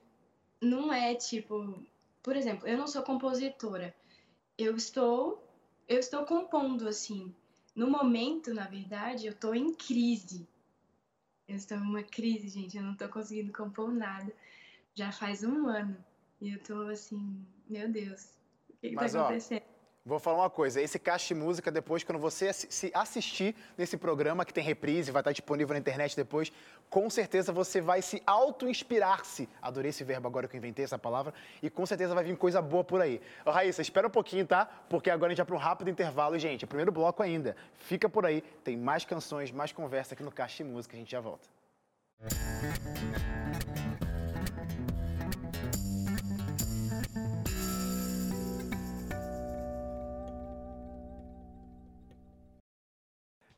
não 0.62 0.92
é 0.92 1.16
tipo. 1.16 1.84
Por 2.24 2.36
exemplo, 2.36 2.68
eu 2.68 2.78
não 2.78 2.88
sou 2.88 3.02
compositora. 3.04 3.96
Eu 4.62 4.76
estou. 4.76 5.44
Eu 5.88 5.98
estou 5.98 6.24
compondo, 6.24 6.88
assim. 6.88 7.34
No 7.76 7.90
momento, 7.90 8.54
na 8.54 8.68
verdade, 8.68 9.26
eu 9.26 9.36
tô 9.36 9.56
em 9.56 9.74
crise. 9.74 10.48
Eu 11.48 11.56
estou 11.56 11.78
em 11.78 11.82
uma 11.82 12.04
crise, 12.04 12.48
gente. 12.48 12.78
Eu 12.78 12.84
não 12.84 12.96
tô 12.96 13.10
conseguindo 13.10 13.52
compor 13.52 13.92
nada. 13.92 14.32
Já 14.94 15.12
faz 15.12 15.44
um 15.44 15.68
ano. 15.68 15.98
E 16.40 16.52
eu 16.52 16.60
tô 16.62 16.84
assim, 16.90 17.44
meu 17.68 17.90
Deus, 17.90 18.38
o 18.70 18.78
que, 18.78 18.90
que 18.90 18.96
Mas, 18.96 19.14
tá 19.14 19.20
ó, 19.20 19.26
acontecendo? 19.26 19.71
Vou 20.04 20.18
falar 20.18 20.40
uma 20.40 20.50
coisa, 20.50 20.82
esse 20.82 20.98
Caixa 20.98 21.28
de 21.28 21.40
Música, 21.40 21.70
depois, 21.70 22.04
quando 22.04 22.18
você 22.18 22.52
se 22.52 22.92
assistir 22.92 23.56
nesse 23.78 23.96
programa, 23.96 24.44
que 24.44 24.52
tem 24.52 24.64
reprise, 24.64 25.12
vai 25.12 25.22
estar 25.22 25.32
disponível 25.32 25.74
na 25.74 25.80
internet 25.80 26.16
depois, 26.16 26.52
com 26.90 27.08
certeza 27.08 27.54
você 27.54 27.80
vai 27.80 28.02
se 28.02 28.20
auto-inspirar-se. 28.26 29.48
Adorei 29.62 29.90
esse 29.90 30.04
verbo 30.04 30.28
agora 30.28 30.48
que 30.48 30.56
eu 30.56 30.58
inventei 30.58 30.84
essa 30.84 30.98
palavra. 30.98 31.36
E 31.62 31.70
com 31.70 31.86
certeza 31.86 32.16
vai 32.16 32.24
vir 32.24 32.36
coisa 32.36 32.64
boa 32.64 32.84
por 32.84 33.00
aí. 33.00 33.22
Ô, 33.46 33.52
Raíssa, 33.52 33.84
espera 33.84 34.08
um 34.08 34.12
pouquinho, 34.12 34.48
tá? 34.48 34.66
Porque 34.90 35.12
agora 35.12 35.28
a 35.28 35.36
gente 35.36 35.38
vai 35.38 35.46
para 35.46 35.56
um 35.56 35.60
rápido 35.60 35.92
intervalo. 35.92 36.36
E, 36.36 36.40
gente, 36.40 36.66
é 36.66 36.68
primeiro 36.68 36.92
bloco 36.92 37.22
ainda. 37.22 37.56
Fica 37.76 38.10
por 38.10 38.26
aí, 38.26 38.42
tem 38.64 38.76
mais 38.76 39.06
canções, 39.06 39.52
mais 39.52 39.72
conversa 39.72 40.16
aqui 40.16 40.24
no 40.24 40.32
Caixa 40.32 40.64
de 40.64 40.70
Música. 40.70 40.96
A 40.96 41.00
gente 41.00 41.12
já 41.12 41.20
volta. 41.20 41.48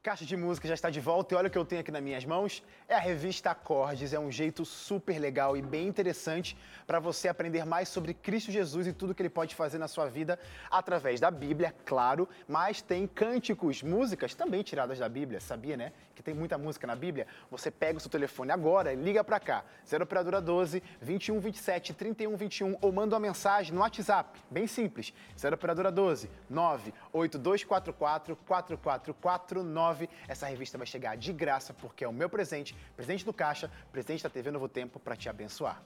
Caixa 0.04 0.26
de 0.26 0.36
Música 0.36 0.68
já 0.68 0.74
está 0.74 0.90
de 0.90 1.00
volta 1.00 1.34
e 1.34 1.38
olha 1.38 1.48
o 1.48 1.50
que 1.50 1.58
eu 1.58 1.64
tenho 1.64 1.80
aqui 1.80 1.90
nas 1.90 2.04
minhas 2.04 2.26
mãos. 2.26 2.62
É 2.90 2.96
a 2.96 3.00
revista 3.00 3.52
Acordes, 3.52 4.12
é 4.12 4.20
um 4.20 4.30
jeito 4.30 4.66
super 4.66 5.18
legal 5.18 5.56
e 5.56 5.62
bem 5.62 5.88
interessante 5.88 6.58
para 6.86 7.00
você 7.00 7.30
aprender 7.30 7.66
mais 7.66 7.88
sobre 7.88 8.14
Cristo 8.14 8.52
Jesus 8.52 8.86
e 8.86 8.92
tudo 8.92 9.16
que 9.16 9.22
ele 9.22 9.30
pode 9.30 9.56
fazer 9.56 9.78
na 9.78 9.88
sua 9.88 10.10
vida 10.10 10.38
através 10.70 11.22
da 11.22 11.32
Bíblia, 11.32 11.74
claro, 11.86 12.28
mas 12.50 12.82
tem 12.82 13.08
cânticos, 13.08 13.82
músicas 13.82 14.36
também 14.36 14.62
tiradas 14.62 15.00
da 15.00 15.08
Bíblia, 15.08 15.40
sabia, 15.40 15.78
né? 15.78 15.94
Que 16.14 16.22
tem 16.22 16.34
muita 16.34 16.58
música 16.58 16.86
na 16.86 16.98
Bíblia. 16.98 17.26
Você 17.50 17.72
pega 17.72 17.98
o 17.98 18.02
seu 18.02 18.12
telefone 18.12 18.52
agora 18.52 18.92
e 18.92 18.98
liga 18.98 19.24
para 19.24 19.40
cá, 19.40 19.64
0 19.88 20.04
operadora 20.04 20.42
12 20.42 20.84
21 21.02 21.40
27 21.40 21.94
31 21.94 22.36
21 22.36 22.78
ou 22.82 22.92
manda 22.92 23.16
uma 23.16 23.22
mensagem 23.22 23.74
no 23.74 23.80
WhatsApp, 23.80 24.38
bem 24.52 24.68
simples, 24.68 25.14
0 25.40 25.56
operadora 25.56 25.90
12 25.90 26.30
98244 26.50 28.36
4449. 28.46 29.93
Essa 30.28 30.48
revista 30.48 30.78
vai 30.78 30.88
chegar 30.88 31.16
de 31.18 31.32
graça 31.32 31.74
porque 31.74 32.04
é 32.04 32.08
o 32.08 32.14
meu 32.14 32.30
presente, 32.30 32.76
presente 32.96 33.24
do 33.26 33.34
Caixa, 33.34 33.70
presente 33.92 34.24
da 34.24 34.30
TV 34.30 34.52
Novo 34.52 34.68
Tempo 34.68 35.00
para 35.00 35.16
te 35.16 35.30
abençoar. 35.30 35.82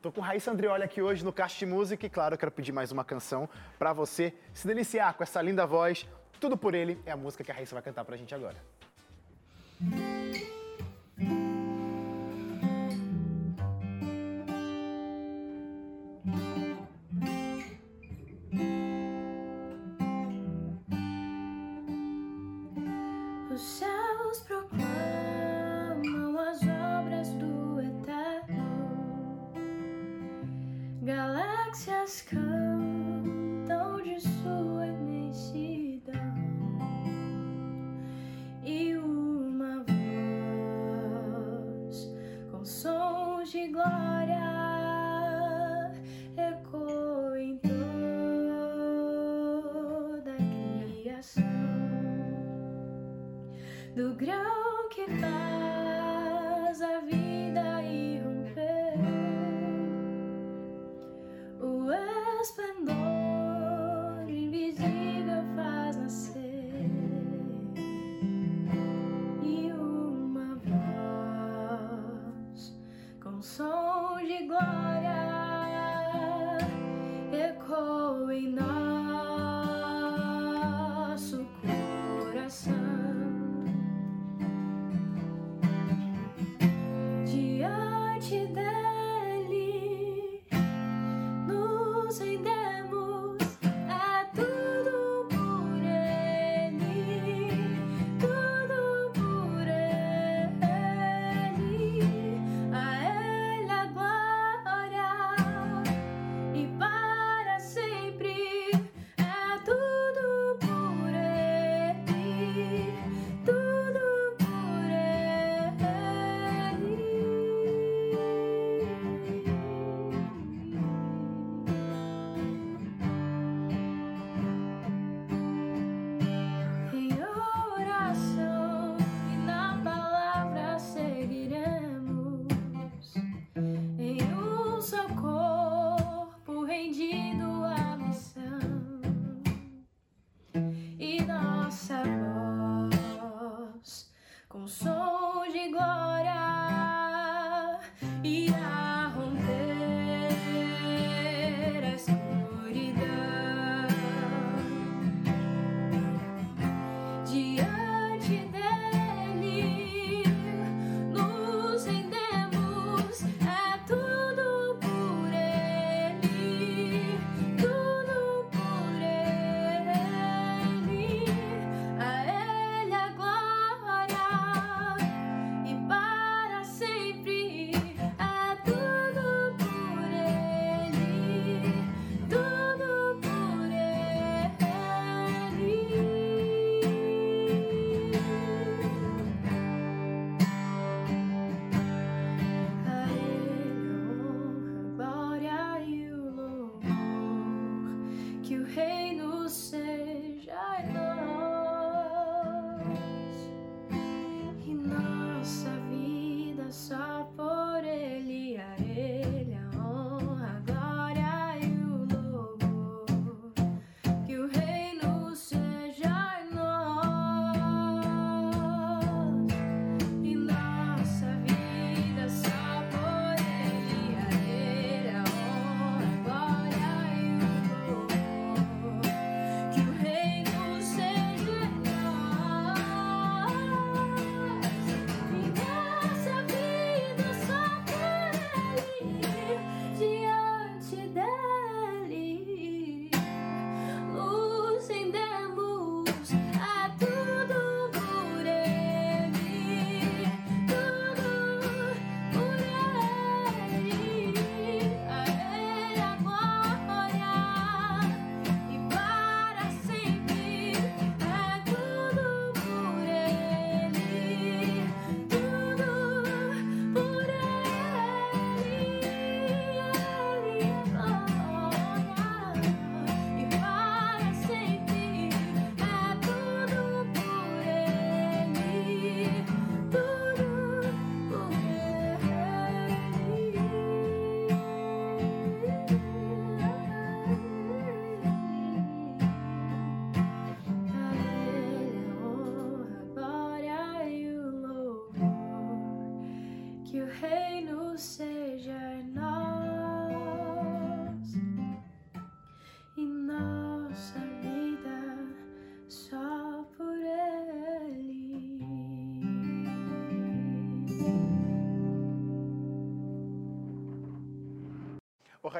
Tô 0.00 0.12
com 0.12 0.20
Raíssa 0.20 0.50
Andrioli 0.50 0.82
aqui 0.82 1.00
hoje 1.00 1.24
no 1.24 1.32
Caixa 1.32 1.58
de 1.58 1.66
Música 1.66 2.04
e, 2.04 2.10
claro, 2.10 2.34
eu 2.34 2.38
quero 2.38 2.50
pedir 2.50 2.72
mais 2.72 2.92
uma 2.92 3.04
canção 3.04 3.48
para 3.78 3.92
você 3.92 4.34
se 4.52 4.66
deliciar 4.66 5.14
com 5.14 5.22
essa 5.22 5.40
linda 5.40 5.66
voz. 5.66 6.06
Tudo 6.38 6.56
por 6.58 6.74
ele 6.74 7.00
é 7.06 7.12
a 7.12 7.16
música 7.16 7.42
que 7.42 7.50
a 7.50 7.54
Raíssa 7.54 7.74
vai 7.74 7.82
cantar 7.82 8.04
pra 8.04 8.16
gente 8.16 8.34
agora. 8.34 8.56
Os 9.80 10.23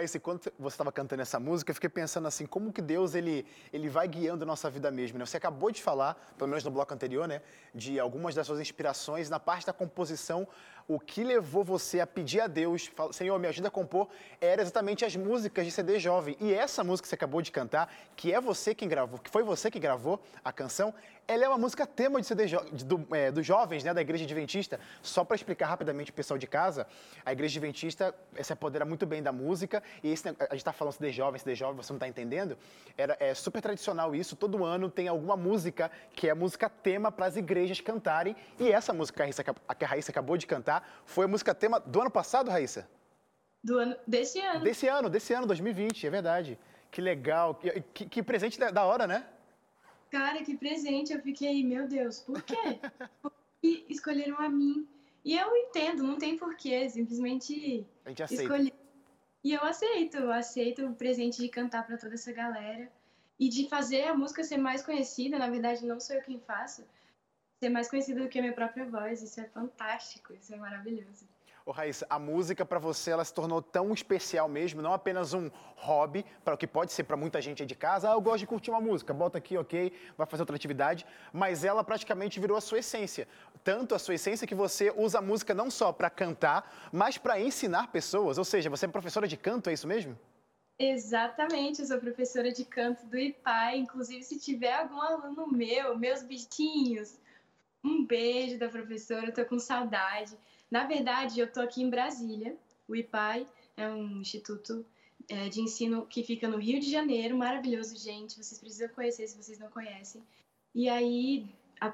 Raíssa, 0.04 0.20
quando 0.20 0.42
você 0.58 0.74
estava 0.74 0.92
cantando 0.92 1.22
essa 1.22 1.40
música, 1.40 1.70
eu 1.70 1.74
fiquei 1.74 1.88
pensando 1.88 2.28
assim, 2.28 2.44
como 2.44 2.72
que 2.72 2.82
Deus, 2.82 3.14
ele, 3.14 3.46
ele 3.72 3.88
vai 3.88 4.06
guiando 4.06 4.44
a 4.44 4.46
nossa 4.46 4.68
vida 4.68 4.90
mesmo, 4.90 5.18
né? 5.18 5.24
Você 5.24 5.38
acabou 5.38 5.70
de 5.70 5.82
falar, 5.82 6.14
pelo 6.36 6.48
menos 6.48 6.62
no 6.62 6.70
bloco 6.70 6.92
anterior, 6.92 7.26
né, 7.26 7.40
de 7.74 7.98
algumas 7.98 8.34
das 8.34 8.46
suas 8.46 8.60
inspirações 8.60 9.30
na 9.30 9.40
parte 9.40 9.66
da 9.66 9.72
composição, 9.72 10.46
o 10.86 11.00
que 11.00 11.24
levou 11.24 11.64
você 11.64 12.00
a 12.00 12.06
pedir 12.06 12.40
a 12.40 12.46
Deus, 12.46 12.90
Senhor, 13.12 13.38
me 13.38 13.48
ajuda 13.48 13.68
a 13.68 13.70
compor, 13.70 14.08
era 14.40 14.60
exatamente 14.60 15.04
as 15.04 15.16
músicas 15.16 15.64
de 15.64 15.72
CD 15.72 15.98
Jovem. 15.98 16.36
E 16.38 16.52
essa 16.52 16.84
música 16.84 17.04
que 17.04 17.08
você 17.08 17.14
acabou 17.14 17.40
de 17.40 17.50
cantar, 17.50 17.90
que 18.14 18.32
é 18.32 18.40
você 18.40 18.74
quem 18.74 18.86
gravou, 18.86 19.18
que 19.18 19.30
foi 19.30 19.42
você 19.42 19.70
que 19.70 19.78
gravou 19.78 20.20
a 20.44 20.52
canção, 20.52 20.92
ela 21.26 21.44
é 21.44 21.48
uma 21.48 21.56
música 21.56 21.86
tema 21.86 22.20
de 22.20 22.26
CD 22.26 22.46
jo, 22.46 22.60
do, 22.84 23.06
é, 23.16 23.30
dos 23.30 23.46
jovens, 23.46 23.82
né, 23.82 23.94
da 23.94 24.02
Igreja 24.02 24.24
Adventista. 24.24 24.78
Só 25.02 25.24
para 25.24 25.36
explicar 25.36 25.68
rapidamente 25.68 26.10
o 26.10 26.14
pessoal 26.14 26.36
de 26.36 26.46
casa, 26.46 26.86
a 27.24 27.32
Igreja 27.32 27.58
Adventista 27.58 28.14
se 28.42 28.52
apodera 28.52 28.84
muito 28.84 29.06
bem 29.06 29.22
da 29.22 29.32
música, 29.32 29.82
e 30.02 30.10
esse, 30.10 30.28
a 30.28 30.32
gente 30.32 30.56
está 30.56 30.72
falando 30.72 30.92
CD 30.94 31.12
Jovem, 31.12 31.38
CD 31.38 31.54
Jovem, 31.54 31.76
você 31.76 31.92
não 31.92 31.96
está 31.98 32.08
entendendo? 32.08 32.56
Era, 32.96 33.16
é 33.20 33.34
super 33.34 33.60
tradicional 33.62 34.14
isso, 34.14 34.36
todo 34.36 34.64
ano 34.64 34.90
tem 34.90 35.08
alguma 35.08 35.36
música 35.36 35.90
que 36.14 36.28
é 36.28 36.30
a 36.30 36.34
música 36.34 36.68
tema 36.68 37.10
para 37.12 37.26
as 37.26 37.36
igrejas 37.36 37.80
cantarem, 37.80 38.34
e 38.58 38.70
essa 38.70 38.92
música 38.92 39.16
que 39.16 39.22
a, 39.22 39.24
Raíssa, 39.24 39.44
que 39.78 39.84
a 39.84 39.88
Raíssa 39.88 40.10
acabou 40.10 40.36
de 40.36 40.46
cantar 40.46 41.02
foi 41.04 41.24
a 41.24 41.28
música 41.28 41.54
tema 41.54 41.78
do 41.80 42.00
ano 42.00 42.10
passado, 42.10 42.50
Raíssa? 42.50 42.88
Do 43.62 43.78
ano, 43.78 43.96
desse 44.06 44.40
ano. 44.40 44.60
Desse 44.62 44.86
ano, 44.88 45.08
desse 45.08 45.32
ano, 45.32 45.46
2020, 45.46 46.06
é 46.06 46.10
verdade. 46.10 46.58
Que 46.90 47.00
legal, 47.00 47.54
que, 47.94 48.04
que- 48.06 48.22
presente 48.22 48.58
da, 48.58 48.70
da 48.70 48.84
hora, 48.84 49.06
né? 49.06 49.26
Cara, 50.10 50.42
que 50.44 50.56
presente. 50.56 51.12
Eu 51.12 51.20
fiquei, 51.20 51.64
meu 51.64 51.88
Deus, 51.88 52.20
por 52.20 52.40
quê? 52.42 52.78
Por 53.20 53.32
que 53.60 53.84
escolheram 53.88 54.38
a 54.38 54.48
mim? 54.48 54.86
E 55.24 55.36
eu 55.36 55.56
entendo, 55.56 56.02
não 56.04 56.18
tem 56.18 56.36
porquê, 56.36 56.88
simplesmente 56.90 57.84
A 58.04 58.10
gente 58.10 58.22
aceita. 58.22 58.42
escolhi. 58.44 58.74
E 59.44 59.52
eu 59.52 59.62
aceito, 59.62 60.16
eu 60.16 60.32
aceito 60.32 60.86
o 60.86 60.94
presente 60.94 61.42
de 61.42 61.50
cantar 61.50 61.86
pra 61.86 61.98
toda 61.98 62.14
essa 62.14 62.32
galera 62.32 62.90
e 63.38 63.46
de 63.50 63.68
fazer 63.68 64.04
a 64.04 64.14
música 64.14 64.42
ser 64.42 64.56
mais 64.56 64.82
conhecida. 64.82 65.38
Na 65.38 65.50
verdade, 65.50 65.84
não 65.84 66.00
sou 66.00 66.16
eu 66.16 66.22
quem 66.22 66.40
faço, 66.40 66.82
ser 67.60 67.68
mais 67.68 67.88
conhecida 67.88 68.22
do 68.22 68.28
que 68.28 68.38
a 68.38 68.42
minha 68.42 68.54
própria 68.54 68.86
voz. 68.86 69.22
Isso 69.22 69.38
é 69.40 69.44
fantástico, 69.44 70.32
isso 70.32 70.54
é 70.54 70.56
maravilhoso. 70.56 71.28
Ô, 71.66 71.70
Raíssa, 71.70 72.06
a 72.10 72.18
música 72.18 72.62
para 72.62 72.78
você 72.78 73.10
ela 73.10 73.24
se 73.24 73.32
tornou 73.32 73.62
tão 73.62 73.94
especial 73.94 74.46
mesmo, 74.46 74.82
não 74.82 74.92
apenas 74.92 75.32
um 75.32 75.50
hobby, 75.76 76.22
para 76.44 76.54
o 76.54 76.58
que 76.58 76.66
pode 76.66 76.92
ser 76.92 77.04
para 77.04 77.16
muita 77.16 77.40
gente 77.40 77.62
aí 77.62 77.66
de 77.66 77.74
casa. 77.74 78.10
Ah, 78.10 78.12
eu 78.12 78.20
gosto 78.20 78.40
de 78.40 78.46
curtir 78.46 78.70
uma 78.70 78.82
música, 78.82 79.14
bota 79.14 79.38
aqui, 79.38 79.56
ok, 79.56 79.90
vai 80.14 80.26
fazer 80.26 80.42
outra 80.42 80.54
atividade, 80.56 81.06
mas 81.32 81.64
ela 81.64 81.82
praticamente 81.82 82.38
virou 82.38 82.54
a 82.54 82.60
sua 82.60 82.80
essência. 82.80 83.26
Tanto 83.62 83.94
a 83.94 83.98
sua 83.98 84.14
essência 84.14 84.46
que 84.46 84.54
você 84.54 84.92
usa 84.94 85.20
a 85.20 85.22
música 85.22 85.54
não 85.54 85.70
só 85.70 85.90
para 85.90 86.10
cantar, 86.10 86.90
mas 86.92 87.16
para 87.16 87.40
ensinar 87.40 87.90
pessoas. 87.90 88.36
Ou 88.36 88.44
seja, 88.44 88.68
você 88.68 88.84
é 88.84 88.88
professora 88.88 89.26
de 89.26 89.38
canto, 89.38 89.70
é 89.70 89.72
isso 89.72 89.88
mesmo? 89.88 90.18
Exatamente, 90.78 91.80
eu 91.80 91.86
sou 91.86 91.98
professora 91.98 92.52
de 92.52 92.66
canto 92.66 93.06
do 93.06 93.16
IPAI. 93.16 93.78
Inclusive, 93.78 94.22
se 94.22 94.38
tiver 94.38 94.74
algum 94.74 95.00
aluno 95.00 95.50
meu, 95.50 95.96
meus 95.96 96.22
bichinhos, 96.22 97.18
um 97.82 98.04
beijo 98.04 98.58
da 98.58 98.68
professora, 98.68 99.28
eu 99.28 99.32
tô 99.32 99.46
com 99.46 99.58
saudade. 99.58 100.36
Na 100.74 100.82
verdade, 100.82 101.38
eu 101.38 101.46
tô 101.46 101.60
aqui 101.60 101.80
em 101.84 101.88
Brasília. 101.88 102.56
O 102.88 102.96
IPAI 102.96 103.46
é 103.76 103.86
um 103.86 104.20
instituto 104.20 104.84
é, 105.28 105.48
de 105.48 105.60
ensino 105.60 106.04
que 106.04 106.24
fica 106.24 106.48
no 106.48 106.58
Rio 106.58 106.80
de 106.80 106.90
Janeiro, 106.90 107.38
maravilhoso, 107.38 107.96
gente. 107.96 108.36
Vocês 108.36 108.58
precisam 108.58 108.88
conhecer 108.88 109.28
se 109.28 109.40
vocês 109.40 109.56
não 109.56 109.70
conhecem. 109.70 110.20
E 110.74 110.88
aí, 110.88 111.46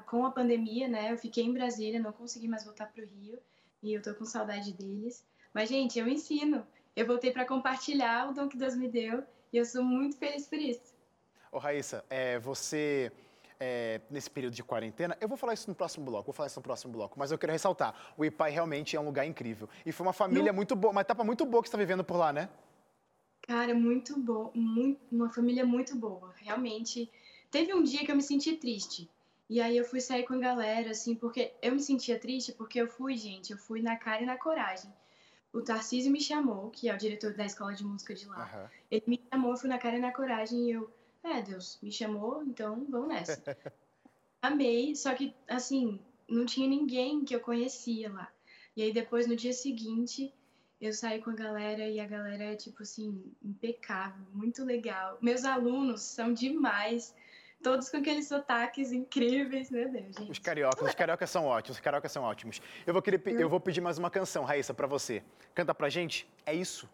com 0.07 0.25
a 0.25 0.31
pandemia, 0.31 0.87
né, 0.87 1.11
eu 1.11 1.17
fiquei 1.19 1.43
em 1.43 1.53
Brasília, 1.53 1.99
não 1.99 2.11
consegui 2.11 2.47
mais 2.47 2.65
voltar 2.65 2.87
pro 2.91 3.05
Rio. 3.05 3.37
E 3.83 3.93
eu 3.93 4.01
tô 4.01 4.15
com 4.15 4.25
saudade 4.25 4.73
deles. 4.73 5.23
Mas, 5.53 5.69
gente, 5.69 5.99
eu 5.99 6.07
ensino. 6.07 6.65
Eu 6.95 7.05
voltei 7.05 7.29
para 7.29 7.45
compartilhar 7.45 8.31
o 8.31 8.33
dom 8.33 8.49
que 8.49 8.57
Deus 8.57 8.75
me 8.75 8.89
deu 8.89 9.23
e 9.53 9.57
eu 9.57 9.63
sou 9.63 9.83
muito 9.83 10.17
feliz 10.17 10.47
por 10.47 10.57
isso. 10.57 10.95
Ô, 11.51 11.59
Raíssa, 11.59 12.03
é, 12.09 12.39
você 12.39 13.11
é, 13.63 14.01
nesse 14.09 14.27
período 14.27 14.55
de 14.55 14.63
quarentena. 14.63 15.15
Eu 15.21 15.27
vou 15.27 15.37
falar 15.37 15.53
isso 15.53 15.69
no 15.69 15.75
próximo 15.75 16.03
bloco, 16.03 16.25
vou 16.25 16.33
falar 16.33 16.47
isso 16.47 16.59
no 16.59 16.63
próximo 16.63 16.91
bloco, 16.91 17.19
mas 17.19 17.31
eu 17.31 17.37
quero 17.37 17.53
ressaltar: 17.53 17.93
o 18.17 18.25
Ipai 18.25 18.49
realmente 18.49 18.95
é 18.95 18.99
um 18.99 19.05
lugar 19.05 19.25
incrível. 19.25 19.69
E 19.85 19.91
foi 19.91 20.05
uma 20.07 20.13
família 20.13 20.51
muito 20.51 20.75
boa, 20.75 20.91
uma 20.91 21.01
etapa 21.01 21.23
muito 21.23 21.45
boa 21.45 21.61
que 21.61 21.69
você 21.69 21.75
está 21.75 21.77
vivendo 21.77 22.03
por 22.03 22.17
lá, 22.17 22.33
né? 22.33 22.49
Cara, 23.43 23.75
muito 23.75 24.17
muito, 24.55 24.99
uma 25.11 25.29
família 25.29 25.63
muito 25.63 25.95
boa, 25.95 26.33
realmente. 26.37 27.09
Teve 27.51 27.73
um 27.73 27.83
dia 27.83 28.03
que 28.03 28.11
eu 28.11 28.15
me 28.15 28.23
senti 28.23 28.55
triste. 28.55 29.07
E 29.47 29.59
aí 29.59 29.75
eu 29.75 29.83
fui 29.83 29.99
sair 29.99 30.23
com 30.23 30.33
a 30.35 30.37
galera, 30.37 30.91
assim, 30.91 31.13
porque 31.13 31.53
eu 31.61 31.73
me 31.73 31.81
sentia 31.81 32.17
triste 32.17 32.53
porque 32.53 32.79
eu 32.79 32.87
fui, 32.87 33.17
gente, 33.17 33.51
eu 33.51 33.57
fui 33.57 33.81
na 33.81 33.97
cara 33.97 34.23
e 34.23 34.25
na 34.25 34.37
coragem. 34.37 34.91
O 35.51 35.61
Tarcísio 35.61 36.09
me 36.09 36.21
chamou, 36.21 36.69
que 36.69 36.87
é 36.87 36.95
o 36.95 36.97
diretor 36.97 37.33
da 37.33 37.45
escola 37.45 37.73
de 37.73 37.83
música 37.83 38.15
de 38.15 38.25
lá. 38.25 38.43
Aham. 38.43 38.69
Ele 38.89 39.03
me 39.05 39.21
chamou, 39.29 39.51
eu 39.51 39.57
fui 39.57 39.69
na 39.69 39.77
cara 39.77 39.97
e 39.97 39.99
na 39.99 40.13
coragem 40.13 40.69
e 40.69 40.71
eu, 40.71 40.89
é, 41.23 41.41
Deus, 41.41 41.79
me 41.81 41.91
chamou, 41.91 42.43
então 42.43 42.85
vamos 42.89 43.09
nessa. 43.09 43.41
Amei, 44.41 44.95
só 44.95 45.13
que, 45.13 45.33
assim, 45.47 45.99
não 46.27 46.45
tinha 46.45 46.67
ninguém 46.67 47.23
que 47.23 47.35
eu 47.35 47.39
conhecia 47.39 48.11
lá. 48.11 48.27
E 48.75 48.81
aí 48.81 48.91
depois, 48.91 49.27
no 49.27 49.35
dia 49.35 49.53
seguinte, 49.53 50.33
eu 50.79 50.91
saí 50.93 51.21
com 51.21 51.29
a 51.29 51.35
galera 51.35 51.85
e 51.87 51.99
a 51.99 52.07
galera 52.07 52.43
é, 52.45 52.55
tipo 52.55 52.81
assim, 52.81 53.31
impecável, 53.43 54.25
muito 54.33 54.63
legal. 54.63 55.17
Meus 55.21 55.45
alunos 55.45 56.01
são 56.01 56.33
demais, 56.33 57.13
todos 57.61 57.89
com 57.89 57.97
aqueles 57.97 58.27
sotaques 58.27 58.91
incríveis, 58.91 59.69
meu 59.69 59.91
Deus, 59.91 60.17
Os 60.17 60.25
gente. 60.25 60.41
cariocas, 60.41 60.87
os 60.89 60.95
cariocas 60.95 61.29
são 61.29 61.45
ótimos, 61.45 61.77
os 61.77 61.81
cariocas 61.81 62.11
são 62.11 62.23
ótimos. 62.23 62.61
Eu 62.87 62.93
vou, 62.93 63.01
querer, 63.01 63.21
eu 63.27 63.47
vou 63.47 63.59
pedir 63.59 63.81
mais 63.81 63.99
uma 63.99 64.09
canção, 64.09 64.43
Raíssa, 64.43 64.73
pra 64.73 64.87
você. 64.87 65.21
Canta 65.53 65.75
pra 65.75 65.87
gente? 65.89 66.27
É 66.45 66.53
isso? 66.55 66.89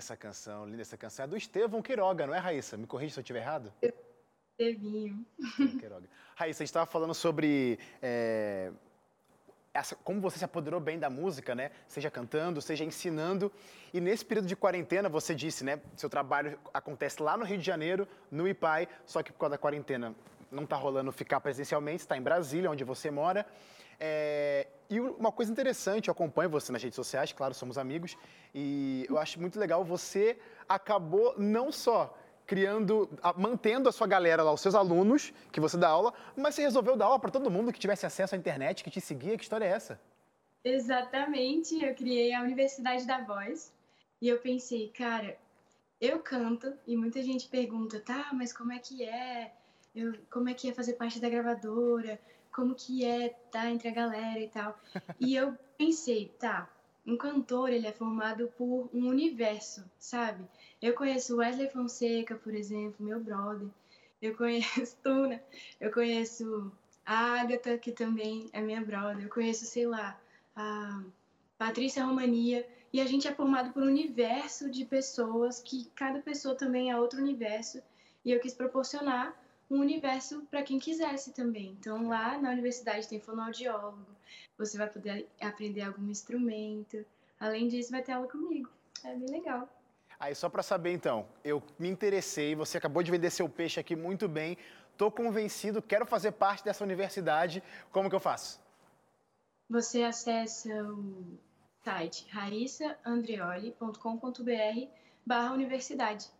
Essa 0.00 0.16
canção, 0.16 0.66
linda 0.66 0.82
essa 0.82 0.96
canção. 0.96 1.24
É 1.24 1.28
do 1.28 1.36
Estevão 1.36 1.80
Queiroga, 1.80 2.26
não 2.26 2.34
é, 2.34 2.38
Raíssa? 2.38 2.76
Me 2.76 2.86
corrija 2.86 3.14
se 3.14 3.20
eu 3.20 3.22
estiver 3.22 3.40
errado. 3.40 3.72
Tevinho. 4.56 5.24
Estevão 5.38 5.78
Queiroga. 5.78 6.08
Raíssa, 6.34 6.62
a 6.62 6.64
gente 6.64 6.70
estava 6.70 6.86
falando 6.86 7.14
sobre 7.14 7.78
é, 8.02 8.70
essa- 9.72 9.94
como 9.96 10.20
você 10.20 10.38
se 10.38 10.44
apoderou 10.44 10.80
bem 10.80 10.98
da 10.98 11.08
música, 11.08 11.54
né? 11.54 11.70
Seja 11.86 12.10
cantando, 12.10 12.60
seja 12.60 12.84
ensinando. 12.84 13.52
E 13.92 14.00
nesse 14.00 14.24
período 14.24 14.46
de 14.48 14.56
quarentena, 14.56 15.08
você 15.08 15.34
disse, 15.34 15.62
né? 15.64 15.80
Seu 15.96 16.08
trabalho 16.10 16.58
acontece 16.74 17.22
lá 17.22 17.36
no 17.36 17.44
Rio 17.44 17.58
de 17.58 17.64
Janeiro, 17.64 18.08
no 18.30 18.48
IPAI, 18.48 18.88
só 19.06 19.22
que 19.22 19.32
por 19.32 19.38
causa 19.38 19.52
da 19.52 19.58
quarentena 19.58 20.14
não 20.50 20.64
está 20.64 20.76
rolando 20.76 21.12
ficar 21.12 21.40
presencialmente, 21.40 22.00
está 22.02 22.16
em 22.16 22.22
Brasília, 22.22 22.70
onde 22.70 22.82
você 22.84 23.10
mora. 23.10 23.46
É, 23.98 24.66
e 24.90 24.98
uma 25.00 25.30
coisa 25.30 25.52
interessante, 25.52 26.08
eu 26.08 26.12
acompanho 26.12 26.50
você 26.50 26.72
nas 26.72 26.82
redes 26.82 26.96
sociais, 26.96 27.32
claro, 27.32 27.54
somos 27.54 27.78
amigos, 27.78 28.16
e 28.52 29.06
eu 29.08 29.16
acho 29.18 29.40
muito 29.40 29.58
legal, 29.58 29.84
você 29.84 30.36
acabou 30.68 31.34
não 31.38 31.70
só 31.70 32.12
criando, 32.44 33.08
mantendo 33.36 33.88
a 33.88 33.92
sua 33.92 34.08
galera 34.08 34.42
lá, 34.42 34.52
os 34.52 34.60
seus 34.60 34.74
alunos 34.74 35.32
que 35.52 35.60
você 35.60 35.76
dá 35.76 35.88
aula, 35.88 36.12
mas 36.36 36.56
você 36.56 36.62
resolveu 36.62 36.96
dar 36.96 37.04
aula 37.04 37.20
para 37.20 37.30
todo 37.30 37.48
mundo 37.48 37.72
que 37.72 37.78
tivesse 37.78 38.04
acesso 38.04 38.34
à 38.34 38.38
internet, 38.38 38.82
que 38.82 38.90
te 38.90 39.00
seguia. 39.00 39.36
Que 39.36 39.44
história 39.44 39.64
é 39.64 39.68
essa? 39.68 40.00
Exatamente, 40.64 41.80
eu 41.80 41.94
criei 41.94 42.34
a 42.34 42.42
Universidade 42.42 43.06
da 43.06 43.22
Voz 43.22 43.72
e 44.20 44.28
eu 44.28 44.40
pensei, 44.40 44.88
cara, 44.88 45.38
eu 46.00 46.18
canto 46.18 46.74
e 46.84 46.96
muita 46.96 47.22
gente 47.22 47.48
pergunta, 47.48 48.00
tá, 48.00 48.30
mas 48.32 48.52
como 48.52 48.72
é 48.72 48.80
que 48.80 49.04
é? 49.04 49.52
Eu, 49.94 50.14
como 50.28 50.48
é 50.48 50.54
que 50.54 50.68
é 50.68 50.74
fazer 50.74 50.94
parte 50.94 51.20
da 51.20 51.28
gravadora? 51.28 52.18
Como 52.52 52.74
que 52.74 53.04
é 53.04 53.26
estar 53.26 53.70
entre 53.70 53.88
a 53.88 53.92
galera 53.92 54.40
e 54.40 54.48
tal? 54.48 54.78
E 55.18 55.34
eu 55.34 55.56
pensei, 55.78 56.32
tá, 56.38 56.68
um 57.06 57.16
cantor, 57.16 57.70
ele 57.70 57.86
é 57.86 57.92
formado 57.92 58.52
por 58.56 58.88
um 58.92 59.08
universo, 59.08 59.84
sabe? 59.98 60.44
Eu 60.80 60.94
conheço 60.94 61.36
Wesley 61.36 61.70
Fonseca, 61.70 62.34
por 62.36 62.54
exemplo, 62.54 63.04
meu 63.04 63.20
brother. 63.20 63.68
Eu 64.20 64.36
conheço 64.36 64.96
Tuna, 65.02 65.42
eu 65.80 65.92
conheço 65.92 66.70
a 67.04 67.40
Agatha, 67.40 67.78
que 67.78 67.92
também 67.92 68.48
é 68.52 68.60
minha 68.60 68.80
brother. 68.80 69.24
Eu 69.24 69.30
conheço, 69.30 69.64
sei 69.64 69.86
lá, 69.86 70.18
a 70.54 71.02
Patrícia 71.56 72.04
Romania, 72.04 72.66
e 72.92 73.00
a 73.00 73.06
gente 73.06 73.28
é 73.28 73.34
formado 73.34 73.72
por 73.72 73.82
um 73.82 73.86
universo 73.86 74.68
de 74.70 74.84
pessoas 74.84 75.60
que 75.60 75.90
cada 75.94 76.20
pessoa 76.20 76.54
também 76.54 76.90
é 76.90 76.98
outro 76.98 77.20
universo, 77.20 77.82
e 78.24 78.32
eu 78.32 78.40
quis 78.40 78.52
proporcionar 78.52 79.34
um 79.70 79.78
universo 79.78 80.42
para 80.50 80.62
quem 80.62 80.78
quisesse 80.78 81.32
também. 81.32 81.76
Então 81.78 82.08
lá 82.08 82.38
na 82.38 82.50
universidade 82.50 83.08
tem 83.08 83.20
fonoaudiólogo, 83.20 84.04
você 84.58 84.76
vai 84.76 84.88
poder 84.88 85.28
aprender 85.40 85.82
algum 85.82 86.10
instrumento. 86.10 87.04
Além 87.38 87.68
disso, 87.68 87.90
vai 87.90 88.02
ter 88.02 88.12
aula 88.12 88.28
comigo. 88.28 88.68
É 89.04 89.14
bem 89.14 89.30
legal. 89.30 89.68
Aí, 90.18 90.34
só 90.34 90.50
para 90.50 90.62
saber 90.62 90.92
então, 90.92 91.26
eu 91.42 91.62
me 91.78 91.88
interessei, 91.88 92.54
você 92.54 92.76
acabou 92.76 93.02
de 93.02 93.10
vender 93.10 93.30
seu 93.30 93.48
peixe 93.48 93.80
aqui 93.80 93.96
muito 93.96 94.28
bem, 94.28 94.58
tô 94.98 95.10
convencido, 95.10 95.80
quero 95.80 96.04
fazer 96.04 96.32
parte 96.32 96.62
dessa 96.62 96.84
universidade. 96.84 97.62
Como 97.90 98.10
que 98.10 98.14
eu 98.14 98.20
faço? 98.20 98.60
Você 99.70 100.02
acessa 100.02 100.68
o 100.84 101.38
site 101.82 102.26
rarissaandreoli.com.br 102.28 104.88
barra 105.24 105.54
universidade. 105.54 106.30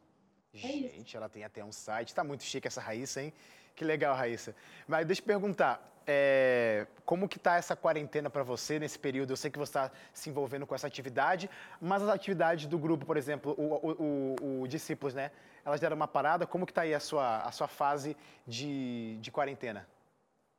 É. 0.55 0.59
Gente, 0.59 1.17
ela 1.17 1.29
tem 1.29 1.45
até 1.45 1.65
um 1.65 1.73
site, 1.73 2.15
tá 2.15 2.25
muito 2.25 2.43
chique 2.43 2.67
essa 2.67 2.81
Raíssa, 2.81 3.23
hein? 3.23 3.33
Que 3.77 3.85
legal, 3.85 4.15
Raíssa. 4.17 4.55
Mas 4.87 5.07
deixa 5.07 5.23
eu 5.23 5.27
perguntar, 5.27 5.81
é, 6.07 6.87
como 7.05 7.29
que 7.29 7.39
tá 7.39 7.57
essa 7.57 7.77
quarentena 7.77 8.29
para 8.29 8.43
você 8.43 8.79
nesse 8.79 8.99
período? 8.99 9.31
Eu 9.33 9.37
sei 9.37 9.51
que 9.51 9.59
você 9.59 9.71
está 9.71 9.91
se 10.13 10.29
envolvendo 10.29 10.67
com 10.67 10.75
essa 10.75 10.87
atividade, 10.87 11.49
mas 11.81 12.03
as 12.03 12.09
atividades 12.09 12.67
do 12.67 12.79
grupo, 12.79 13.07
por 13.07 13.17
exemplo, 13.17 13.55
o, 13.57 13.63
o, 13.63 14.37
o- 14.59 14.63
o 14.63 14.69
Discípulos, 14.69 15.15
né? 15.15 15.31
Elas 15.65 15.79
deram 15.81 15.95
uma 15.95 16.09
parada, 16.09 16.47
como 16.47 16.67
que 16.67 16.73
tá 16.73 16.83
aí 16.83 16.95
a 16.95 17.01
sua, 17.01 17.43
a 17.43 17.53
sua 17.53 17.69
fase 17.69 18.17
de, 18.47 19.19
de 19.21 19.31
quarentena? 19.31 19.87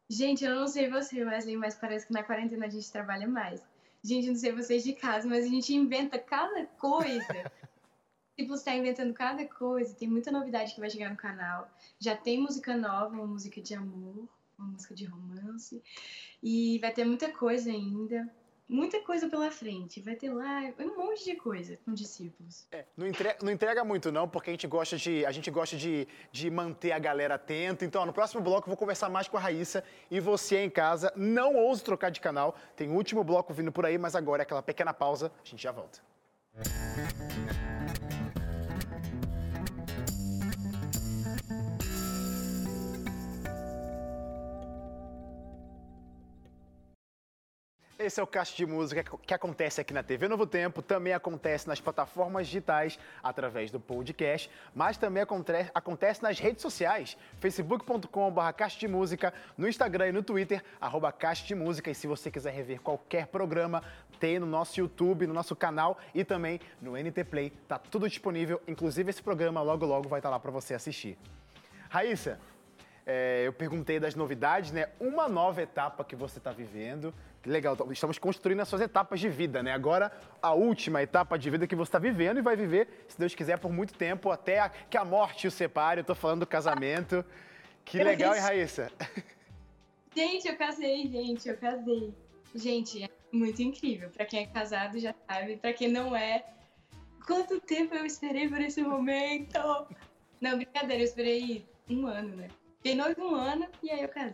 Gente, 0.09 0.43
eu 0.45 0.55
não 0.55 0.67
sei 0.67 0.89
você, 0.89 1.23
Wesley, 1.23 1.57
mas 1.57 1.75
parece 1.75 2.07
que 2.07 2.13
na 2.13 2.23
quarentena 2.23 2.65
a 2.65 2.69
gente 2.69 2.89
trabalha 2.91 3.27
mais. 3.27 3.61
Gente, 4.03 4.27
eu 4.27 4.33
não 4.33 4.39
sei 4.39 4.51
vocês 4.51 4.83
de 4.83 4.93
casa, 4.93 5.27
mas 5.27 5.45
a 5.45 5.47
gente 5.47 5.73
inventa 5.75 6.17
cada 6.17 6.65
coisa. 6.65 7.51
Tipo, 8.37 8.55
você 8.55 8.65
tá 8.65 8.75
inventando 8.75 9.13
cada 9.13 9.45
coisa. 9.45 9.95
Tem 9.95 10.07
muita 10.07 10.31
novidade 10.31 10.73
que 10.73 10.79
vai 10.79 10.89
chegar 10.89 11.09
no 11.09 11.17
canal. 11.17 11.69
Já 11.99 12.15
tem 12.15 12.39
música 12.39 12.75
nova, 12.75 13.13
uma 13.13 13.27
música 13.27 13.61
de 13.61 13.73
amor, 13.73 14.27
uma 14.57 14.67
música 14.69 14.93
de 14.95 15.05
romance. 15.05 15.81
E 16.41 16.79
vai 16.79 16.91
ter 16.91 17.05
muita 17.05 17.31
coisa 17.31 17.69
ainda. 17.69 18.29
Muita 18.67 19.01
coisa 19.01 19.27
pela 19.27 19.51
frente. 19.51 19.99
Vai 19.99 20.15
ter 20.15 20.31
lá 20.31 20.71
um 20.79 20.95
monte 20.95 21.25
de 21.25 21.35
coisa 21.35 21.77
com 21.83 21.93
discípulos. 21.93 22.65
Não 22.95 23.05
entrega, 23.05 23.37
não 23.43 23.51
entrega 23.51 23.83
muito 23.83 24.13
não, 24.13 24.29
porque 24.29 24.49
a 24.49 24.53
gente 24.53 24.65
gosta 24.65 24.95
de, 24.95 25.25
a 25.25 25.31
gente 25.31 25.51
gosta 25.51 25.75
de, 25.75 26.07
de 26.31 26.49
manter 26.49 26.93
a 26.93 26.99
galera 26.99 27.35
atenta. 27.35 27.83
Então, 27.83 28.05
no 28.05 28.13
próximo 28.13 28.41
bloco 28.41 28.67
eu 28.67 28.71
vou 28.71 28.77
conversar 28.77 29.09
mais 29.09 29.27
com 29.27 29.35
a 29.35 29.41
Raíssa 29.41 29.83
e 30.09 30.21
você 30.21 30.63
em 30.63 30.69
casa, 30.69 31.11
não 31.17 31.57
ouse 31.57 31.83
trocar 31.83 32.11
de 32.11 32.21
canal. 32.21 32.55
Tem 32.73 32.87
o 32.87 32.93
último 32.93 33.25
bloco 33.25 33.53
vindo 33.53 33.73
por 33.73 33.85
aí, 33.85 33.97
mas 33.97 34.15
agora 34.15 34.41
é 34.41 34.43
aquela 34.43 34.63
pequena 34.63 34.93
pausa, 34.93 35.33
a 35.43 35.45
gente 35.45 35.61
já 35.61 35.73
volta. 35.73 35.99
Esse 48.03 48.19
é 48.19 48.23
o 48.23 48.27
Caixa 48.27 48.55
de 48.55 48.65
Música 48.65 49.03
que 49.03 49.31
acontece 49.31 49.79
aqui 49.79 49.93
na 49.93 50.01
TV 50.01 50.27
Novo 50.27 50.47
Tempo, 50.47 50.81
também 50.81 51.13
acontece 51.13 51.67
nas 51.67 51.79
plataformas 51.79 52.47
digitais 52.47 52.97
através 53.21 53.69
do 53.69 53.79
podcast, 53.79 54.49
mas 54.73 54.97
também 54.97 55.21
acontece, 55.21 56.23
nas 56.23 56.39
redes 56.39 56.63
sociais, 56.63 57.15
facebook.com.br 57.39 58.53
Caixa 58.57 58.79
de 58.79 58.87
Música, 58.87 59.31
no 59.55 59.67
Instagram 59.67 60.07
e 60.07 60.11
no 60.13 60.23
Twitter, 60.23 60.63
arroba 60.79 61.11
Caixa 61.11 61.45
de 61.45 61.53
Música. 61.53 61.91
E 61.91 61.95
se 61.95 62.07
você 62.07 62.31
quiser 62.31 62.51
rever 62.51 62.81
qualquer 62.81 63.27
programa, 63.27 63.83
tem 64.19 64.39
no 64.39 64.47
nosso 64.47 64.79
YouTube, 64.79 65.27
no 65.27 65.33
nosso 65.33 65.55
canal 65.55 65.99
e 66.15 66.23
também 66.23 66.59
no 66.81 66.93
NT 66.93 67.23
Play. 67.25 67.51
Tá 67.67 67.77
tudo 67.77 68.09
disponível, 68.09 68.59
inclusive 68.67 69.11
esse 69.11 69.21
programa 69.21 69.61
logo 69.61 69.85
logo 69.85 70.09
vai 70.09 70.17
estar 70.17 70.31
lá 70.31 70.39
para 70.39 70.49
você 70.49 70.73
assistir. 70.73 71.19
Raíssa, 71.87 72.39
é, 73.05 73.43
eu 73.45 73.53
perguntei 73.53 73.99
das 73.99 74.15
novidades, 74.15 74.71
né? 74.71 74.89
Uma 74.99 75.27
nova 75.27 75.61
etapa 75.61 76.03
que 76.03 76.15
você 76.15 76.37
está 76.37 76.51
vivendo. 76.51 77.13
Que 77.41 77.49
Legal, 77.49 77.75
estamos 77.91 78.19
construindo 78.19 78.59
as 78.59 78.67
suas 78.67 78.81
etapas 78.81 79.19
de 79.19 79.27
vida, 79.27 79.63
né? 79.63 79.71
Agora, 79.71 80.11
a 80.41 80.53
última 80.53 81.01
etapa 81.01 81.39
de 81.39 81.49
vida 81.49 81.65
que 81.65 81.75
você 81.75 81.89
está 81.89 81.97
vivendo 81.99 82.37
e 82.37 82.41
vai 82.41 82.55
viver, 82.55 83.05
se 83.07 83.17
Deus 83.19 83.33
quiser, 83.33 83.57
por 83.57 83.71
muito 83.71 83.93
tempo, 83.95 84.29
até 84.29 84.59
a- 84.59 84.69
que 84.69 84.95
a 84.97 85.03
morte 85.03 85.47
o 85.47 85.51
separe. 85.51 86.01
Eu 86.01 86.05
tô 86.05 86.13
falando 86.13 86.41
do 86.41 86.47
casamento. 86.47 87.25
Que 87.83 87.97
Eu 87.97 88.05
legal, 88.05 88.35
hein, 88.35 88.41
Raíssa? 88.41 88.91
Gente, 90.15 90.47
eu 90.47 90.55
casei, 90.55 91.07
gente, 91.07 91.47
eu 91.49 91.57
casei. 91.57 92.13
Gente, 92.53 93.03
é 93.03 93.09
muito 93.31 93.61
incrível. 93.61 94.09
Pra 94.09 94.25
quem 94.25 94.43
é 94.43 94.45
casado 94.45 94.99
já 94.99 95.15
sabe, 95.27 95.55
pra 95.57 95.73
quem 95.73 95.87
não 95.87 96.15
é, 96.15 96.43
quanto 97.25 97.59
tempo 97.61 97.95
eu 97.95 98.05
esperei 98.05 98.47
por 98.49 98.59
esse 98.61 98.83
momento? 98.83 99.57
Não, 100.39 100.57
brincadeira, 100.57 101.01
eu 101.01 101.05
esperei 101.05 101.65
um 101.89 102.05
ano, 102.07 102.35
né? 102.35 102.49
Fiquei 102.81 102.95
noivo 102.95 103.21
um 103.23 103.35
ano 103.35 103.67
e 103.83 103.91
aí 103.91 104.01
eu 104.01 104.09
casei. 104.09 104.33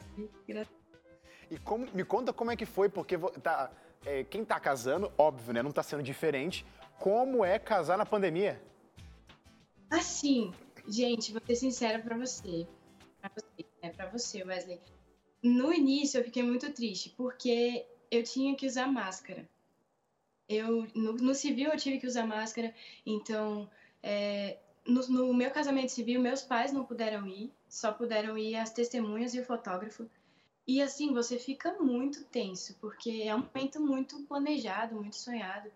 E 1.51 1.57
como- 1.59 1.87
me 1.93 2.03
conta 2.05 2.31
como 2.31 2.49
é 2.51 2.55
que 2.55 2.65
foi, 2.65 2.87
porque 2.89 3.17
tá, 3.43 3.71
é, 4.05 4.23
quem 4.23 4.45
tá 4.45 4.59
casando, 4.59 5.11
óbvio, 5.17 5.53
né? 5.53 5.61
Não 5.61 5.71
tá 5.71 5.83
sendo 5.83 6.01
diferente. 6.01 6.65
Como 6.99 7.43
é 7.43 7.59
casar 7.59 7.97
na 7.97 8.05
pandemia? 8.05 8.61
Assim, 9.89 10.53
Gente, 10.89 11.33
vou 11.33 11.41
ser 11.45 11.55
sincera 11.57 11.99
pra 11.99 12.15
você. 12.17 12.65
Pra 13.19 13.29
você, 13.35 13.65
é 13.81 13.89
pra 13.89 14.09
você, 14.09 14.41
Wesley. 14.41 14.79
No 15.43 15.73
início 15.73 16.17
eu 16.17 16.23
fiquei 16.23 16.41
muito 16.41 16.71
triste, 16.71 17.09
porque 17.17 17.85
eu 18.09 18.23
tinha 18.23 18.55
que 18.55 18.65
usar 18.65 18.87
máscara. 18.87 19.45
Eu, 20.47 20.87
no, 20.95 21.11
no 21.13 21.35
civil 21.35 21.69
eu 21.71 21.77
tive 21.77 21.99
que 21.99 22.07
usar 22.07 22.25
máscara, 22.25 22.73
então 23.05 23.69
é, 24.01 24.57
no, 24.87 25.07
no 25.07 25.33
meu 25.33 25.51
casamento 25.51 25.91
civil 25.91 26.21
meus 26.21 26.41
pais 26.41 26.71
não 26.71 26.85
puderam 26.85 27.27
ir, 27.27 27.51
só 27.67 27.91
puderam 27.91 28.37
ir 28.37 28.55
as 28.55 28.71
testemunhas 28.71 29.33
e 29.33 29.39
o 29.39 29.45
fotógrafo. 29.45 30.09
E 30.65 30.81
assim, 30.81 31.13
você 31.13 31.37
fica 31.37 31.73
muito 31.81 32.25
tenso, 32.25 32.75
porque 32.81 33.23
é 33.23 33.33
um 33.33 33.39
momento 33.39 33.79
muito 33.79 34.21
planejado, 34.23 34.95
muito 34.95 35.15
sonhado. 35.15 35.71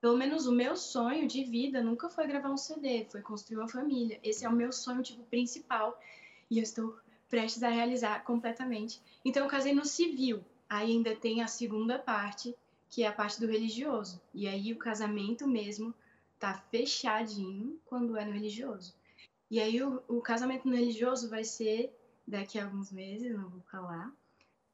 Pelo 0.00 0.16
menos 0.16 0.46
o 0.46 0.52
meu 0.52 0.76
sonho 0.76 1.26
de 1.26 1.42
vida 1.42 1.82
nunca 1.82 2.08
foi 2.08 2.26
gravar 2.26 2.50
um 2.50 2.56
CD, 2.56 3.06
foi 3.10 3.22
construir 3.22 3.56
uma 3.56 3.68
família. 3.68 4.20
Esse 4.22 4.44
é 4.44 4.48
o 4.48 4.52
meu 4.52 4.70
sonho, 4.70 5.02
tipo, 5.02 5.24
principal. 5.24 6.00
E 6.48 6.58
eu 6.58 6.62
estou 6.62 6.96
prestes 7.28 7.62
a 7.62 7.70
realizar 7.70 8.22
completamente. 8.22 9.00
Então 9.24 9.42
eu 9.42 9.50
casei 9.50 9.74
no 9.74 9.84
civil. 9.84 10.44
Aí 10.68 10.92
ainda 10.92 11.14
tem 11.16 11.42
a 11.42 11.48
segunda 11.48 11.98
parte, 11.98 12.54
que 12.88 13.02
é 13.02 13.08
a 13.08 13.12
parte 13.12 13.40
do 13.40 13.46
religioso. 13.46 14.20
E 14.32 14.46
aí 14.46 14.72
o 14.72 14.78
casamento 14.78 15.46
mesmo 15.46 15.92
tá 16.38 16.54
fechadinho 16.70 17.80
quando 17.86 18.16
é 18.16 18.24
no 18.24 18.32
religioso. 18.32 18.94
E 19.50 19.60
aí 19.60 19.82
o, 19.82 20.02
o 20.08 20.20
casamento 20.20 20.68
no 20.68 20.74
religioso 20.74 21.28
vai 21.30 21.44
ser 21.44 21.94
daqui 22.26 22.58
a 22.58 22.64
alguns 22.64 22.90
meses, 22.90 23.34
não 23.34 23.48
vou 23.48 23.60
falar. 23.70 24.12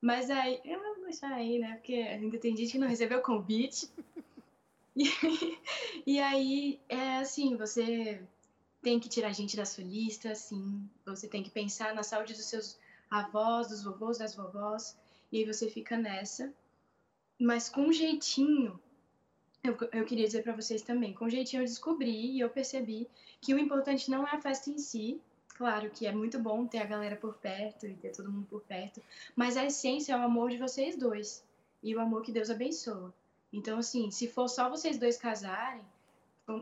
Mas 0.00 0.30
aí, 0.30 0.60
eu 0.64 0.80
vou 0.80 1.04
deixar 1.04 1.32
aí, 1.32 1.58
né? 1.58 1.74
Porque 1.74 1.94
ainda 1.94 2.38
tem 2.38 2.56
gente 2.56 2.72
que 2.72 2.78
não 2.78 2.88
recebeu 2.88 3.18
o 3.18 3.22
convite. 3.22 3.88
E, 4.94 5.08
e 6.06 6.20
aí, 6.20 6.78
é 6.86 7.16
assim, 7.16 7.56
você 7.56 8.22
tem 8.82 9.00
que 9.00 9.08
tirar 9.08 9.32
gente 9.32 9.56
da 9.56 9.64
sua 9.64 9.82
lista, 9.82 10.32
assim. 10.32 10.86
Você 11.06 11.26
tem 11.26 11.42
que 11.42 11.48
pensar 11.48 11.94
na 11.94 12.02
saúde 12.02 12.34
dos 12.34 12.44
seus 12.44 12.78
avós, 13.10 13.68
dos 13.68 13.84
vovôs, 13.84 14.18
das 14.18 14.34
vovós. 14.34 14.94
E 15.32 15.38
aí 15.38 15.46
você 15.46 15.70
fica 15.70 15.96
nessa. 15.96 16.52
Mas 17.40 17.70
com 17.70 17.90
jeitinho, 17.90 18.78
eu, 19.64 19.76
eu 19.92 20.04
queria 20.04 20.26
dizer 20.26 20.42
para 20.42 20.54
vocês 20.54 20.82
também, 20.82 21.12
com 21.14 21.28
jeitinho 21.28 21.62
eu 21.62 21.66
descobri 21.66 22.32
e 22.32 22.40
eu 22.40 22.50
percebi 22.50 23.08
que 23.40 23.54
o 23.54 23.58
importante 23.58 24.10
não 24.10 24.26
é 24.26 24.30
a 24.32 24.40
festa 24.40 24.70
em 24.70 24.78
si, 24.78 25.20
Claro 25.54 25.90
que 25.90 26.06
é 26.06 26.12
muito 26.12 26.38
bom 26.38 26.66
ter 26.66 26.78
a 26.78 26.84
galera 26.84 27.14
por 27.14 27.34
perto 27.34 27.86
e 27.86 27.94
ter 27.94 28.10
todo 28.10 28.32
mundo 28.32 28.46
por 28.46 28.62
perto, 28.62 29.02
mas 29.36 29.56
a 29.56 29.64
essência 29.64 30.12
é 30.12 30.16
o 30.16 30.22
amor 30.22 30.50
de 30.50 30.56
vocês 30.56 30.96
dois 30.96 31.44
e 31.82 31.94
o 31.94 32.00
amor 32.00 32.22
que 32.22 32.32
Deus 32.32 32.50
abençoa. 32.50 33.14
Então, 33.52 33.78
assim, 33.78 34.10
se 34.10 34.26
for 34.26 34.48
só 34.48 34.70
vocês 34.70 34.98
dois 34.98 35.16
casarem, 35.16 35.84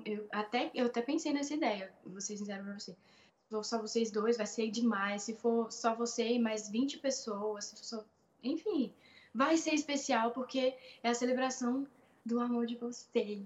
eu 0.04 0.26
até, 0.30 0.70
eu 0.74 0.86
até 0.86 1.00
pensei 1.00 1.32
nessa 1.32 1.54
ideia, 1.54 1.92
vou 2.04 2.20
ser 2.20 2.36
sincero 2.36 2.64
pra 2.64 2.78
você. 2.78 2.92
Se 2.92 3.48
for 3.48 3.64
só 3.64 3.80
vocês 3.80 4.10
dois, 4.10 4.36
vai 4.36 4.46
ser 4.46 4.70
demais. 4.70 5.22
Se 5.22 5.34
for 5.34 5.72
só 5.72 5.94
você 5.94 6.32
e 6.32 6.38
mais 6.38 6.68
20 6.68 6.98
pessoas, 6.98 7.72
só... 7.76 8.04
enfim, 8.42 8.92
vai 9.34 9.56
ser 9.56 9.72
especial 9.72 10.32
porque 10.32 10.74
é 11.02 11.08
a 11.08 11.14
celebração 11.14 11.86
do 12.24 12.40
amor 12.40 12.66
de 12.66 12.76
vocês. 12.76 13.40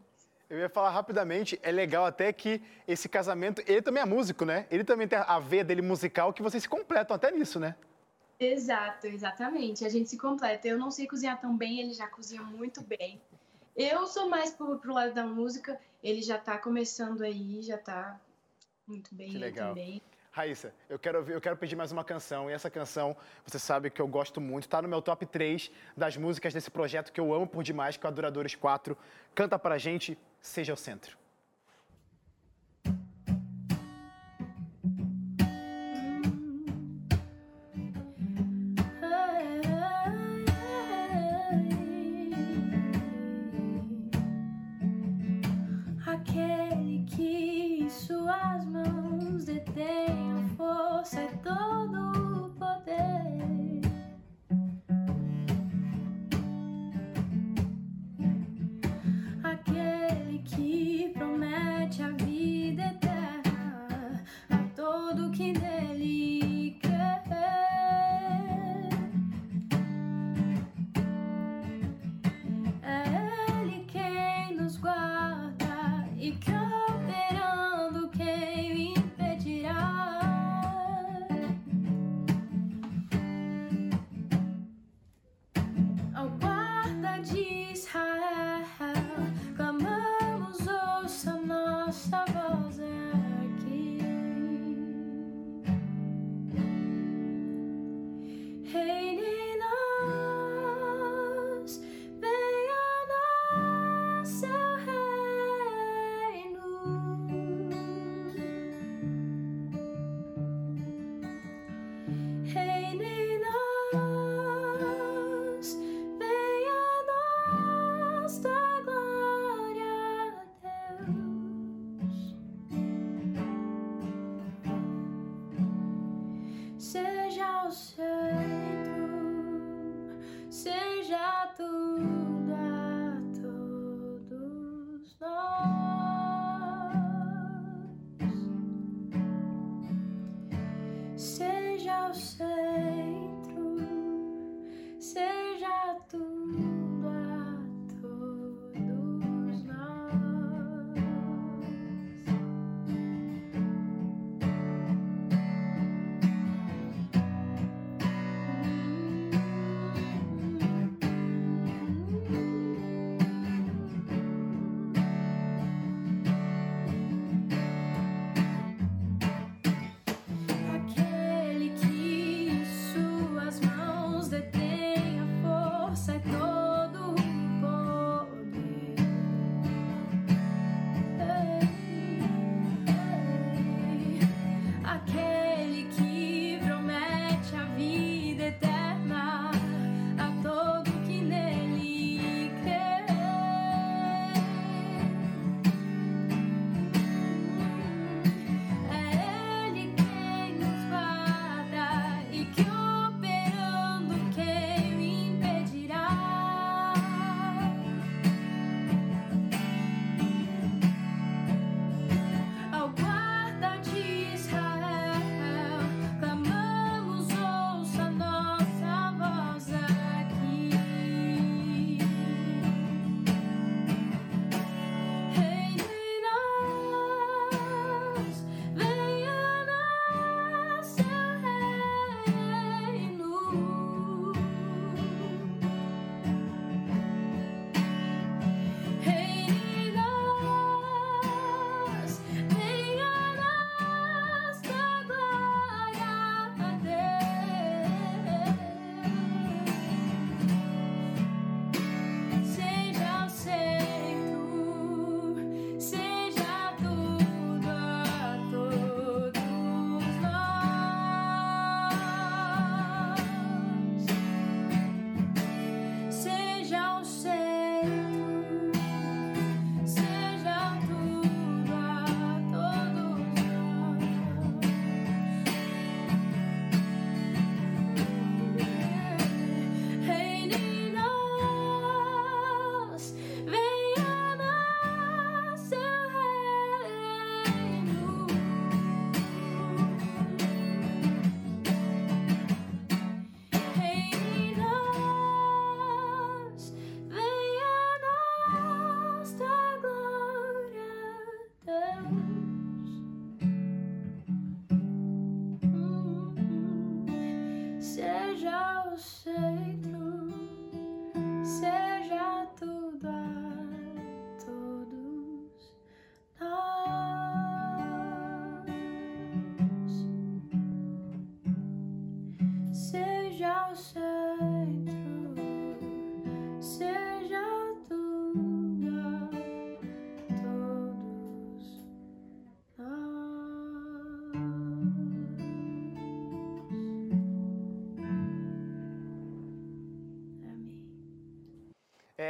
Eu 0.49 0.59
ia 0.59 0.69
falar 0.69 0.91
rapidamente, 0.91 1.59
é 1.63 1.73
legal 1.73 2.05
até 2.05 2.33
que 2.33 2.61
esse 2.87 3.09
casamento, 3.09 3.63
ele 3.67 3.81
também 3.83 4.03
é 4.03 4.07
músico, 4.07 4.45
né? 4.45 4.67
Ele 4.71 4.85
também 4.85 5.09
tem 5.09 5.19
a 5.19 5.39
veia 5.39 5.65
dele 5.65 5.83
musical 5.83 6.33
que 6.33 6.43
vocês 6.43 6.63
se 6.63 6.69
completam 6.69 7.17
até 7.17 7.31
nisso, 7.31 7.59
né? 7.59 7.75
Exato, 8.39 9.07
exatamente. 9.07 9.85
A 9.85 9.89
gente 9.89 10.11
se 10.11 10.19
completa. 10.19 10.69
Eu 10.69 10.79
não 10.79 10.91
sei 10.91 11.07
cozinhar 11.07 11.41
tão 11.41 11.57
bem, 11.57 11.81
ele 11.81 11.93
já 11.95 12.07
cozinha 12.07 12.43
muito 12.43 12.83
bem. 12.83 13.21
Eu 13.75 14.07
sou 14.07 14.29
mais 14.29 14.51
pro, 14.51 14.79
pro 14.79 14.93
lado 14.93 15.15
da 15.15 15.25
música, 15.27 15.81
ele 16.03 16.21
já 16.23 16.39
tá 16.39 16.59
começando 16.59 17.23
aí, 17.23 17.63
já 17.63 17.79
tá 17.79 18.21
muito 18.87 19.15
bem 19.15 19.31
Que 19.31 19.39
legal. 19.39 19.71
também. 19.71 20.03
Raíssa, 20.35 20.75
eu 20.91 20.99
quero, 20.99 21.19
eu 21.31 21.41
quero 21.41 21.57
pedir 21.57 21.77
mais 21.77 21.93
uma 21.93 22.03
canção, 22.03 22.51
e 22.51 22.53
essa 22.53 22.69
canção, 22.69 23.17
você 23.47 23.57
sabe 23.57 23.89
que 23.89 24.03
eu 24.03 24.09
gosto 24.09 24.41
muito, 24.41 24.69
tá 24.69 24.83
no 24.83 24.89
meu 24.89 25.01
top 25.01 25.25
3 25.25 25.71
das 25.97 26.17
músicas 26.17 26.53
desse 26.53 26.73
projeto 26.73 27.13
que 27.13 27.21
eu 27.21 27.33
amo 27.33 27.47
por 27.47 27.63
demais, 27.63 27.97
que 27.97 28.05
é 28.05 28.09
o 28.09 28.11
Adoradores 28.11 28.57
4. 28.57 28.99
Canta 29.33 29.57
pra 29.57 29.79
gente, 29.79 30.19
Seja 30.41 30.73
o 30.73 30.77
Centro. 30.77 31.24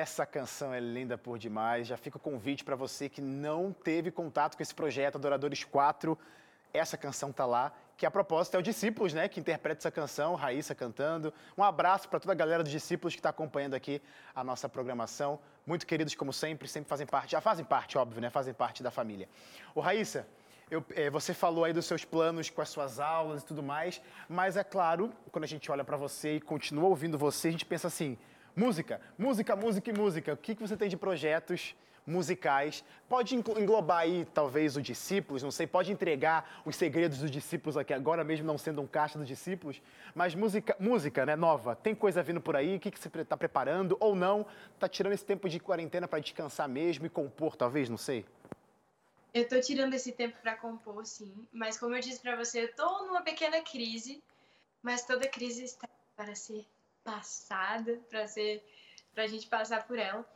Essa 0.05 0.27
canção 0.27 0.75
é 0.75 0.81
linda 0.81 1.17
por 1.17 1.39
demais. 1.39 1.87
Já 1.87 1.97
fica 1.97 2.19
o 2.19 2.21
convite 2.21 2.63
para 2.63 2.77
você 2.77 3.09
que 3.09 3.23
não 3.23 3.73
teve 3.73 4.11
contato 4.11 4.55
com 4.55 4.63
esse 4.63 4.75
projeto 4.75 5.17
Adoradores 5.17 5.65
4. 5.65 6.19
Essa 6.75 6.99
canção 6.99 7.33
tá 7.33 7.47
lá, 7.47 7.73
que 7.97 8.05
a 8.05 8.11
propósito 8.11 8.55
é 8.55 8.59
o 8.59 8.63
Discípulos, 8.63 9.15
né, 9.15 9.29
que 9.29 9.41
interpreta 9.41 9.81
essa 9.81 9.91
canção, 9.91 10.35
Raíssa 10.35 10.75
cantando. 10.75 11.33
Um 11.57 11.65
abraço 11.65 12.07
para 12.07 12.21
toda 12.21 12.33
a 12.33 12.37
galera 12.37 12.63
dos 12.63 12.71
Discípulos 12.71 13.15
que 13.15 13.21
está 13.21 13.31
acompanhando 13.31 13.73
aqui 13.73 14.03
a 14.35 14.45
nossa 14.45 14.69
programação. 14.69 15.39
Muito 15.67 15.87
queridos 15.87 16.15
como 16.15 16.35
sempre, 16.35 16.69
sempre 16.69 16.91
fazem 16.91 17.07
parte, 17.07 17.33
já 17.33 17.41
fazem 17.41 17.65
parte, 17.65 17.97
óbvio, 17.97 18.21
né, 18.21 18.29
fazem 18.29 18.53
parte 18.53 18.83
da 18.83 18.91
família. 18.91 19.27
Ô 19.75 19.81
Raíssa, 19.81 20.29
eu, 20.71 20.85
é, 20.95 21.09
você 21.09 21.33
falou 21.33 21.65
aí 21.65 21.73
dos 21.73 21.87
seus 21.87 22.05
planos 22.05 22.51
com 22.51 22.61
as 22.61 22.69
suas 22.69 23.01
aulas 23.01 23.41
e 23.41 23.47
tudo 23.47 23.63
mais, 23.63 24.03
mas 24.29 24.59
é 24.59 24.65
claro, 24.65 25.11
quando 25.33 25.45
a 25.45 25.49
gente 25.49 25.73
olha 25.73 25.83
para 25.83 25.97
você 25.97 26.37
e 26.37 26.41
continua 26.43 26.91
ouvindo 26.91 27.17
você, 27.17 27.49
a 27.49 27.53
gente 27.53 27.65
pensa 27.65 27.89
assim: 27.89 28.19
música, 28.57 29.01
música, 29.19 29.57
música 29.57 29.91
e 29.91 29.93
música. 29.93 30.33
O 30.33 30.37
que, 30.37 30.55
que 30.55 30.61
você 30.61 30.77
tem 30.77 30.89
de 30.89 30.97
projetos 30.97 31.75
musicais? 32.07 32.85
Pode 33.09 33.35
englobar 33.35 33.99
aí, 33.99 34.27
talvez, 34.33 34.77
os 34.77 34.83
discípulos, 34.83 35.43
não 35.43 35.51
sei, 35.51 35.67
pode 35.67 35.91
entregar 35.91 36.63
os 36.65 36.77
segredos 36.77 37.19
dos 37.19 37.31
discípulos 37.31 37.77
aqui 37.77 37.93
agora, 37.93 38.23
mesmo 38.23 38.47
não 38.47 38.59
sendo 38.59 38.81
um 38.83 38.87
caixa 38.87 39.19
dos 39.19 39.27
discípulos, 39.27 39.81
mas 40.15 40.35
música, 40.35 40.77
música 40.79 41.27
né, 41.27 41.37
nova. 41.37 41.75
Tem 41.75 41.95
coisa 41.95 42.23
vindo 42.23 42.41
por 42.41 42.57
aí? 42.57 42.77
O 42.77 42.81
que, 42.81 42.91
que 42.91 42.99
você 42.99 43.09
está 43.21 43.37
preparando 43.37 43.97
ou 44.01 44.15
não? 44.15 44.47
Está 44.75 44.89
tirando 44.89 45.13
esse 45.13 45.25
tempo 45.25 45.49
de 45.49 45.59
quarentena 45.59 46.07
para 46.07 46.21
descansar 46.21 46.69
mesmo 46.69 47.07
e 47.07 47.09
compor, 47.09 47.57
talvez, 47.57 47.89
não 47.89 47.99
sei? 47.99 48.25
Eu 49.33 49.49
tô 49.49 49.61
tirando 49.61 49.95
esse 49.95 50.13
tempo 50.13 50.37
para 50.41 50.55
compor, 50.57 51.05
sim. 51.05 51.35
Mas 51.53 51.77
como 51.77 51.97
eu 51.97 52.01
disse 52.01 52.21
para 52.21 52.37
você, 52.37 52.63
eu 52.63 52.75
tô 52.75 53.07
numa 53.07 53.23
pequena 53.23 53.61
crise. 53.63 54.23
Mas 54.81 55.05
toda 55.05 55.27
crise 55.27 55.65
está 55.65 55.89
para 56.15 56.35
ser 56.37 56.65
passada, 57.05 58.01
para 58.09 58.27
ser, 58.27 58.65
para 59.13 59.25
a 59.25 59.27
gente 59.27 59.47
passar 59.47 59.87
por 59.87 59.99
ela. 59.99 60.27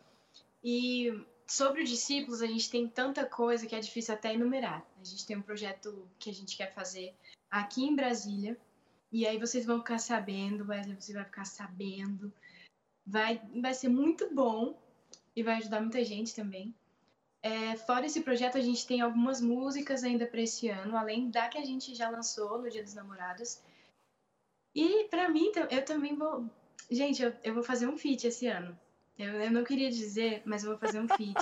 E 0.62 1.10
sobre 1.46 1.82
os 1.82 1.88
discípulos, 1.88 2.42
a 2.42 2.46
gente 2.46 2.70
tem 2.70 2.86
tanta 2.86 3.24
coisa 3.24 3.66
que 3.66 3.74
é 3.74 3.80
difícil 3.80 4.14
até 4.14 4.34
enumerar. 4.34 4.86
A 5.00 5.04
gente 5.04 5.26
tem 5.26 5.36
um 5.36 5.42
projeto 5.42 6.06
que 6.18 6.30
a 6.30 6.34
gente 6.34 6.56
quer 6.56 6.72
fazer 6.74 7.14
aqui 7.50 7.84
em 7.84 7.96
Brasília. 7.96 8.56
E 9.10 9.26
aí 9.26 9.38
vocês 9.38 9.64
vão 9.64 9.78
ficar 9.78 9.98
sabendo, 9.98 10.68
Wesley, 10.68 11.00
você 11.00 11.14
vai 11.14 11.24
ficar 11.24 11.46
sabendo. 11.46 12.32
Vai, 13.06 13.40
vai 13.60 13.72
ser 13.72 13.88
muito 13.88 14.32
bom 14.34 14.78
e 15.34 15.42
vai 15.42 15.54
ajudar 15.56 15.80
muita 15.80 16.04
gente 16.04 16.34
também. 16.34 16.74
É, 17.40 17.76
fora 17.76 18.04
esse 18.04 18.20
projeto, 18.20 18.58
a 18.58 18.60
gente 18.60 18.86
tem 18.86 19.00
algumas 19.00 19.40
músicas 19.40 20.02
ainda 20.02 20.26
para 20.26 20.42
esse 20.42 20.68
ano, 20.68 20.96
além 20.96 21.30
da 21.30 21.48
que 21.48 21.56
a 21.56 21.64
gente 21.64 21.94
já 21.94 22.10
lançou 22.10 22.60
no 22.60 22.68
Dia 22.68 22.82
dos 22.82 22.94
Namorados. 22.94 23.62
E 24.74 25.04
para 25.04 25.28
mim, 25.28 25.50
eu 25.70 25.84
também 25.84 26.14
vou. 26.14 26.48
Gente, 26.90 27.22
eu, 27.22 27.32
eu 27.44 27.54
vou 27.54 27.62
fazer 27.62 27.86
um 27.86 27.96
feat 27.96 28.26
esse 28.26 28.46
ano. 28.46 28.78
Eu, 29.18 29.34
eu 29.34 29.50
não 29.50 29.64
queria 29.64 29.90
dizer, 29.90 30.42
mas 30.44 30.64
eu 30.64 30.70
vou 30.70 30.78
fazer 30.78 31.00
um 31.00 31.08
feat. 31.08 31.34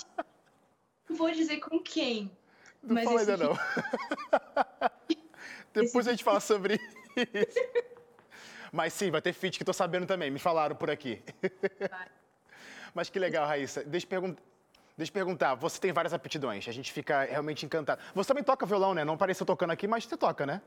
não 1.09 1.15
vou 1.17 1.31
dizer 1.31 1.59
com 1.59 1.79
quem. 1.79 2.31
Não 2.83 2.95
mas 2.95 3.05
fala 3.05 3.21
ainda 3.21 3.37
não. 3.37 3.59
Depois 5.73 6.09
a 6.09 6.13
gente 6.13 6.25
fala 6.25 6.41
sobre 6.41 6.81
isso. 7.17 7.87
Mas 8.73 8.93
sim, 8.93 9.11
vai 9.11 9.23
ter 9.23 9.33
feat 9.33 9.59
que 9.59 9.65
tô 9.65 9.73
sabendo 9.73 10.07
também, 10.07 10.31
me 10.31 10.39
falaram 10.39 10.75
por 10.75 10.91
aqui. 10.91 11.23
Vai. 11.91 12.09
Mas 12.95 13.11
que 13.11 13.19
legal, 13.19 13.47
Raíssa. 13.47 13.85
Deixa 13.85 14.07
eu 14.07 14.11
perguntar. 14.11 14.43
Deixa 14.97 15.11
eu 15.11 15.13
perguntar, 15.13 15.55
você 15.55 15.79
tem 15.79 15.93
várias 15.93 16.15
aptidões, 16.15 16.67
a 16.67 16.73
gente 16.73 16.91
fica 16.91 17.25
realmente 17.25 17.67
encantado. 17.67 18.01
Você 18.15 18.29
também 18.29 18.43
toca 18.43 18.65
violão, 18.65 18.95
né? 18.95 19.05
Não 19.05 19.15
pareceu 19.15 19.45
tocando 19.45 19.71
aqui, 19.71 19.87
mas 19.87 20.05
você 20.05 20.17
toca, 20.17 20.47
né? 20.47 20.63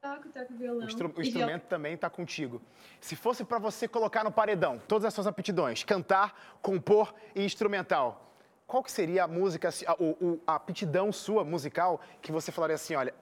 Toco, 0.00 0.28
toco 0.28 0.54
violão. 0.54 0.86
O, 0.86 0.88
instru 0.88 1.12
o 1.16 1.20
instrumento 1.20 1.64
também 1.64 1.94
está 1.94 2.08
contigo. 2.08 2.60
Se 3.00 3.16
fosse 3.16 3.44
para 3.44 3.58
você 3.58 3.88
colocar 3.88 4.24
no 4.24 4.32
paredão 4.32 4.80
todas 4.86 5.04
as 5.04 5.14
suas 5.14 5.26
aptidões, 5.26 5.82
cantar, 5.84 6.58
compor 6.62 7.14
e 7.34 7.44
instrumental, 7.44 8.32
qual 8.66 8.82
que 8.82 8.90
seria 8.90 9.24
a 9.24 9.28
música, 9.28 9.68
a, 9.68 10.52
a 10.52 10.54
aptidão 10.56 11.12
sua 11.12 11.44
musical 11.44 12.00
que 12.20 12.32
você 12.32 12.50
falaria 12.50 12.74
assim, 12.74 12.94
olha, 12.94 13.14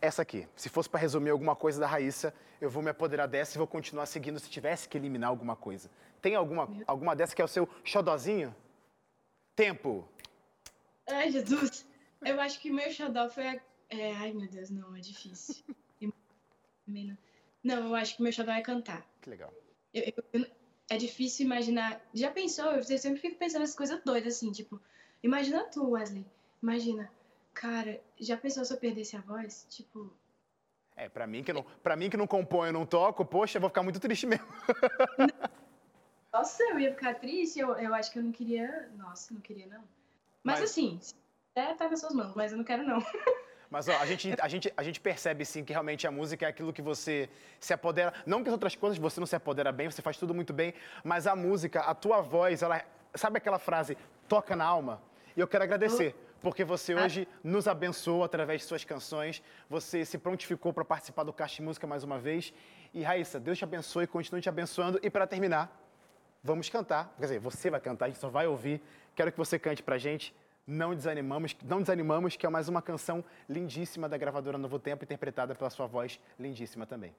essa 0.00 0.22
aqui. 0.22 0.48
Se 0.56 0.68
fosse 0.68 0.88
para 0.88 1.00
resumir 1.00 1.30
alguma 1.30 1.54
coisa 1.54 1.80
da 1.80 1.86
Raíssa, 1.86 2.32
eu 2.60 2.70
vou 2.70 2.82
me 2.82 2.90
apoderar 2.90 3.26
dessa 3.26 3.56
e 3.56 3.58
vou 3.58 3.66
continuar 3.66 4.06
seguindo 4.06 4.38
se 4.38 4.48
tivesse 4.48 4.88
que 4.88 4.96
eliminar 4.96 5.30
alguma 5.30 5.56
coisa. 5.56 5.90
Tem 6.22 6.34
alguma, 6.34 6.68
alguma 6.86 7.14
dessa 7.14 7.34
que 7.34 7.42
é 7.42 7.44
o 7.44 7.48
seu 7.48 7.68
xodozinho? 7.84 8.54
Tempo. 9.56 10.08
Ai, 11.08 11.30
Jesus. 11.30 11.86
Eu 12.22 12.40
acho 12.40 12.60
que 12.60 12.70
meu 12.70 12.90
xodó 12.90 13.28
foi 13.28 13.48
a... 13.48 13.60
É, 13.88 14.12
ai, 14.12 14.32
meu 14.32 14.48
Deus, 14.48 14.70
não, 14.70 14.94
é 14.94 15.00
difícil. 15.00 15.64
não, 17.62 17.88
eu 17.88 17.94
acho 17.94 18.16
que 18.16 18.22
meu 18.22 18.32
xodó 18.32 18.52
é 18.52 18.62
cantar. 18.62 19.06
Que 19.20 19.30
legal. 19.30 19.52
Eu, 19.92 20.12
eu, 20.32 20.46
é 20.88 20.96
difícil 20.96 21.46
imaginar... 21.46 22.00
Já 22.14 22.30
pensou? 22.30 22.66
Eu 22.72 22.82
sempre 22.82 23.20
fico 23.20 23.38
pensando 23.38 23.60
nessas 23.60 23.76
coisas 23.76 24.02
doidas, 24.02 24.36
assim, 24.36 24.50
tipo... 24.50 24.80
Imagina 25.22 25.64
tu, 25.64 25.90
Wesley. 25.90 26.26
Imagina. 26.62 27.10
Cara, 27.52 28.00
já 28.18 28.36
pensou 28.36 28.64
se 28.64 28.72
eu 28.72 28.78
perdesse 28.78 29.16
a 29.16 29.20
voz? 29.20 29.66
Tipo... 29.68 30.12
É, 30.96 31.08
pra 31.08 31.26
mim 31.26 31.42
que 31.42 31.52
não, 31.52 31.62
pra 31.82 31.96
mim 31.96 32.10
que 32.10 32.16
não 32.16 32.26
componho, 32.26 32.72
não 32.72 32.84
toco, 32.84 33.24
poxa, 33.24 33.56
eu 33.56 33.60
vou 33.60 33.70
ficar 33.70 33.82
muito 33.82 34.00
triste 34.00 34.26
mesmo. 34.26 34.46
Nossa, 36.32 36.62
eu 36.64 36.78
ia 36.78 36.92
ficar 36.92 37.14
triste. 37.14 37.58
Eu, 37.58 37.74
eu 37.76 37.94
acho 37.94 38.12
que 38.12 38.18
eu 38.18 38.22
não 38.22 38.32
queria. 38.32 38.90
Nossa, 38.96 39.32
não 39.34 39.40
queria, 39.40 39.66
não. 39.66 39.82
Mas, 40.42 40.60
mas... 40.60 40.70
assim, 40.70 41.00
é, 41.54 41.74
tá 41.74 41.88
nas 41.88 42.00
suas 42.00 42.14
mãos, 42.14 42.34
mas 42.34 42.52
eu 42.52 42.58
não 42.58 42.64
quero, 42.64 42.84
não. 42.84 42.98
Mas 43.70 43.88
ó, 43.88 43.96
a, 43.98 44.04
gente, 44.04 44.34
a, 44.40 44.48
gente, 44.48 44.72
a 44.76 44.82
gente 44.82 45.00
percebe 45.00 45.44
sim 45.44 45.64
que 45.64 45.72
realmente 45.72 46.04
a 46.06 46.10
música 46.10 46.44
é 46.44 46.48
aquilo 46.48 46.72
que 46.72 46.82
você 46.82 47.30
se 47.60 47.72
apodera. 47.72 48.12
Não 48.26 48.42
que 48.42 48.48
as 48.48 48.52
outras 48.52 48.74
coisas 48.74 48.98
você 48.98 49.20
não 49.20 49.26
se 49.26 49.36
apodera 49.36 49.70
bem, 49.70 49.88
você 49.88 50.02
faz 50.02 50.16
tudo 50.16 50.34
muito 50.34 50.52
bem, 50.52 50.74
mas 51.04 51.26
a 51.26 51.36
música, 51.36 51.80
a 51.80 51.94
tua 51.94 52.20
voz, 52.20 52.62
ela. 52.62 52.82
Sabe 53.14 53.38
aquela 53.38 53.58
frase, 53.58 53.96
toca 54.28 54.54
na 54.54 54.64
alma? 54.64 55.00
E 55.36 55.40
eu 55.40 55.46
quero 55.46 55.64
agradecer. 55.64 56.14
Porque 56.40 56.64
você 56.64 56.94
ah. 56.94 57.04
hoje 57.04 57.28
nos 57.44 57.68
abençoou 57.68 58.24
através 58.24 58.62
de 58.62 58.66
suas 58.66 58.84
canções, 58.84 59.42
você 59.68 60.04
se 60.04 60.16
prontificou 60.16 60.72
para 60.72 60.84
participar 60.84 61.22
do 61.22 61.32
Caixa 61.32 61.62
Música 61.62 61.86
mais 61.86 62.02
uma 62.02 62.18
vez. 62.18 62.52
E 62.94 63.02
Raíssa, 63.02 63.38
Deus 63.38 63.58
te 63.58 63.64
abençoe, 63.64 64.06
continue 64.06 64.40
te 64.40 64.48
abençoando. 64.48 64.98
E 65.02 65.10
para 65.10 65.26
terminar, 65.26 65.70
vamos 66.42 66.68
cantar. 66.68 67.14
Quer 67.18 67.24
dizer, 67.24 67.38
você 67.38 67.70
vai 67.70 67.80
cantar, 67.80 68.06
a 68.06 68.08
gente 68.08 68.18
só 68.18 68.28
vai 68.28 68.46
ouvir. 68.46 68.82
Quero 69.14 69.30
que 69.30 69.38
você 69.38 69.58
cante 69.58 69.82
pra 69.82 69.98
gente. 69.98 70.34
Não 70.70 70.94
desanimamos, 70.94 71.56
não 71.64 71.80
desanimamos, 71.80 72.36
que 72.36 72.46
é 72.46 72.48
mais 72.48 72.68
uma 72.68 72.80
canção 72.80 73.24
lindíssima 73.48 74.08
da 74.08 74.16
gravadora 74.16 74.56
Novo 74.56 74.78
Tempo, 74.78 75.02
interpretada 75.02 75.52
pela 75.52 75.68
sua 75.68 75.88
voz 75.88 76.20
lindíssima 76.38 76.86
também. 76.86 77.12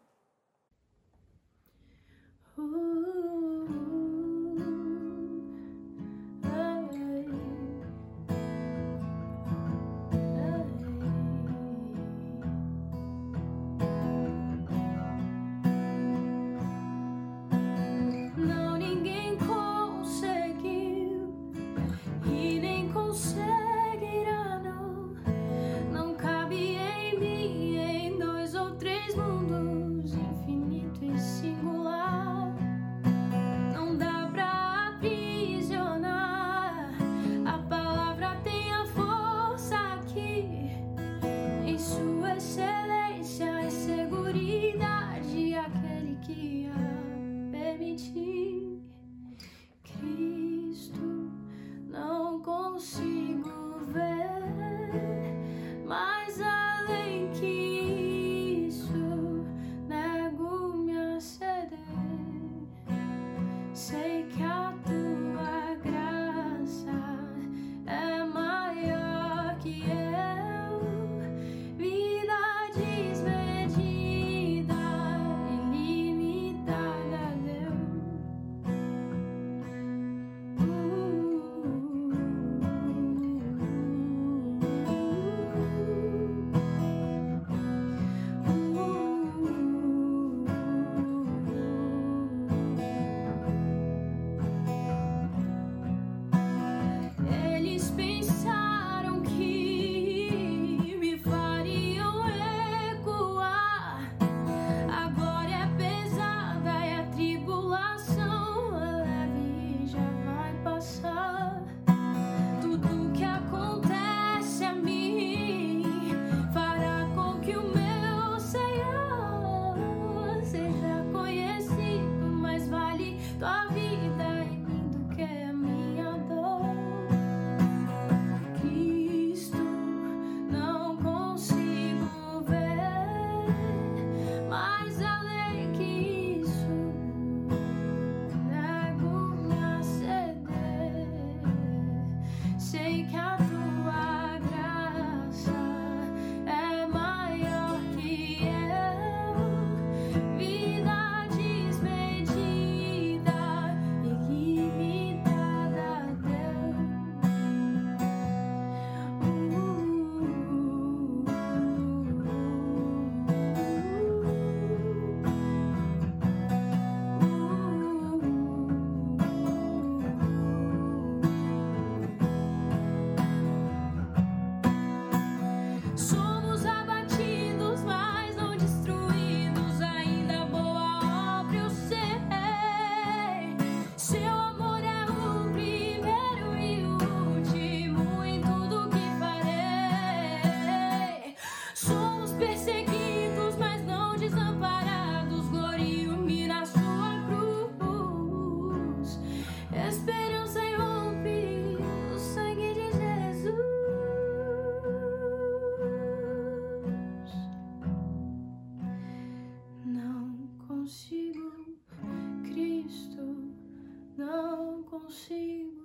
não 214.22 214.84
consigo. 214.84 215.81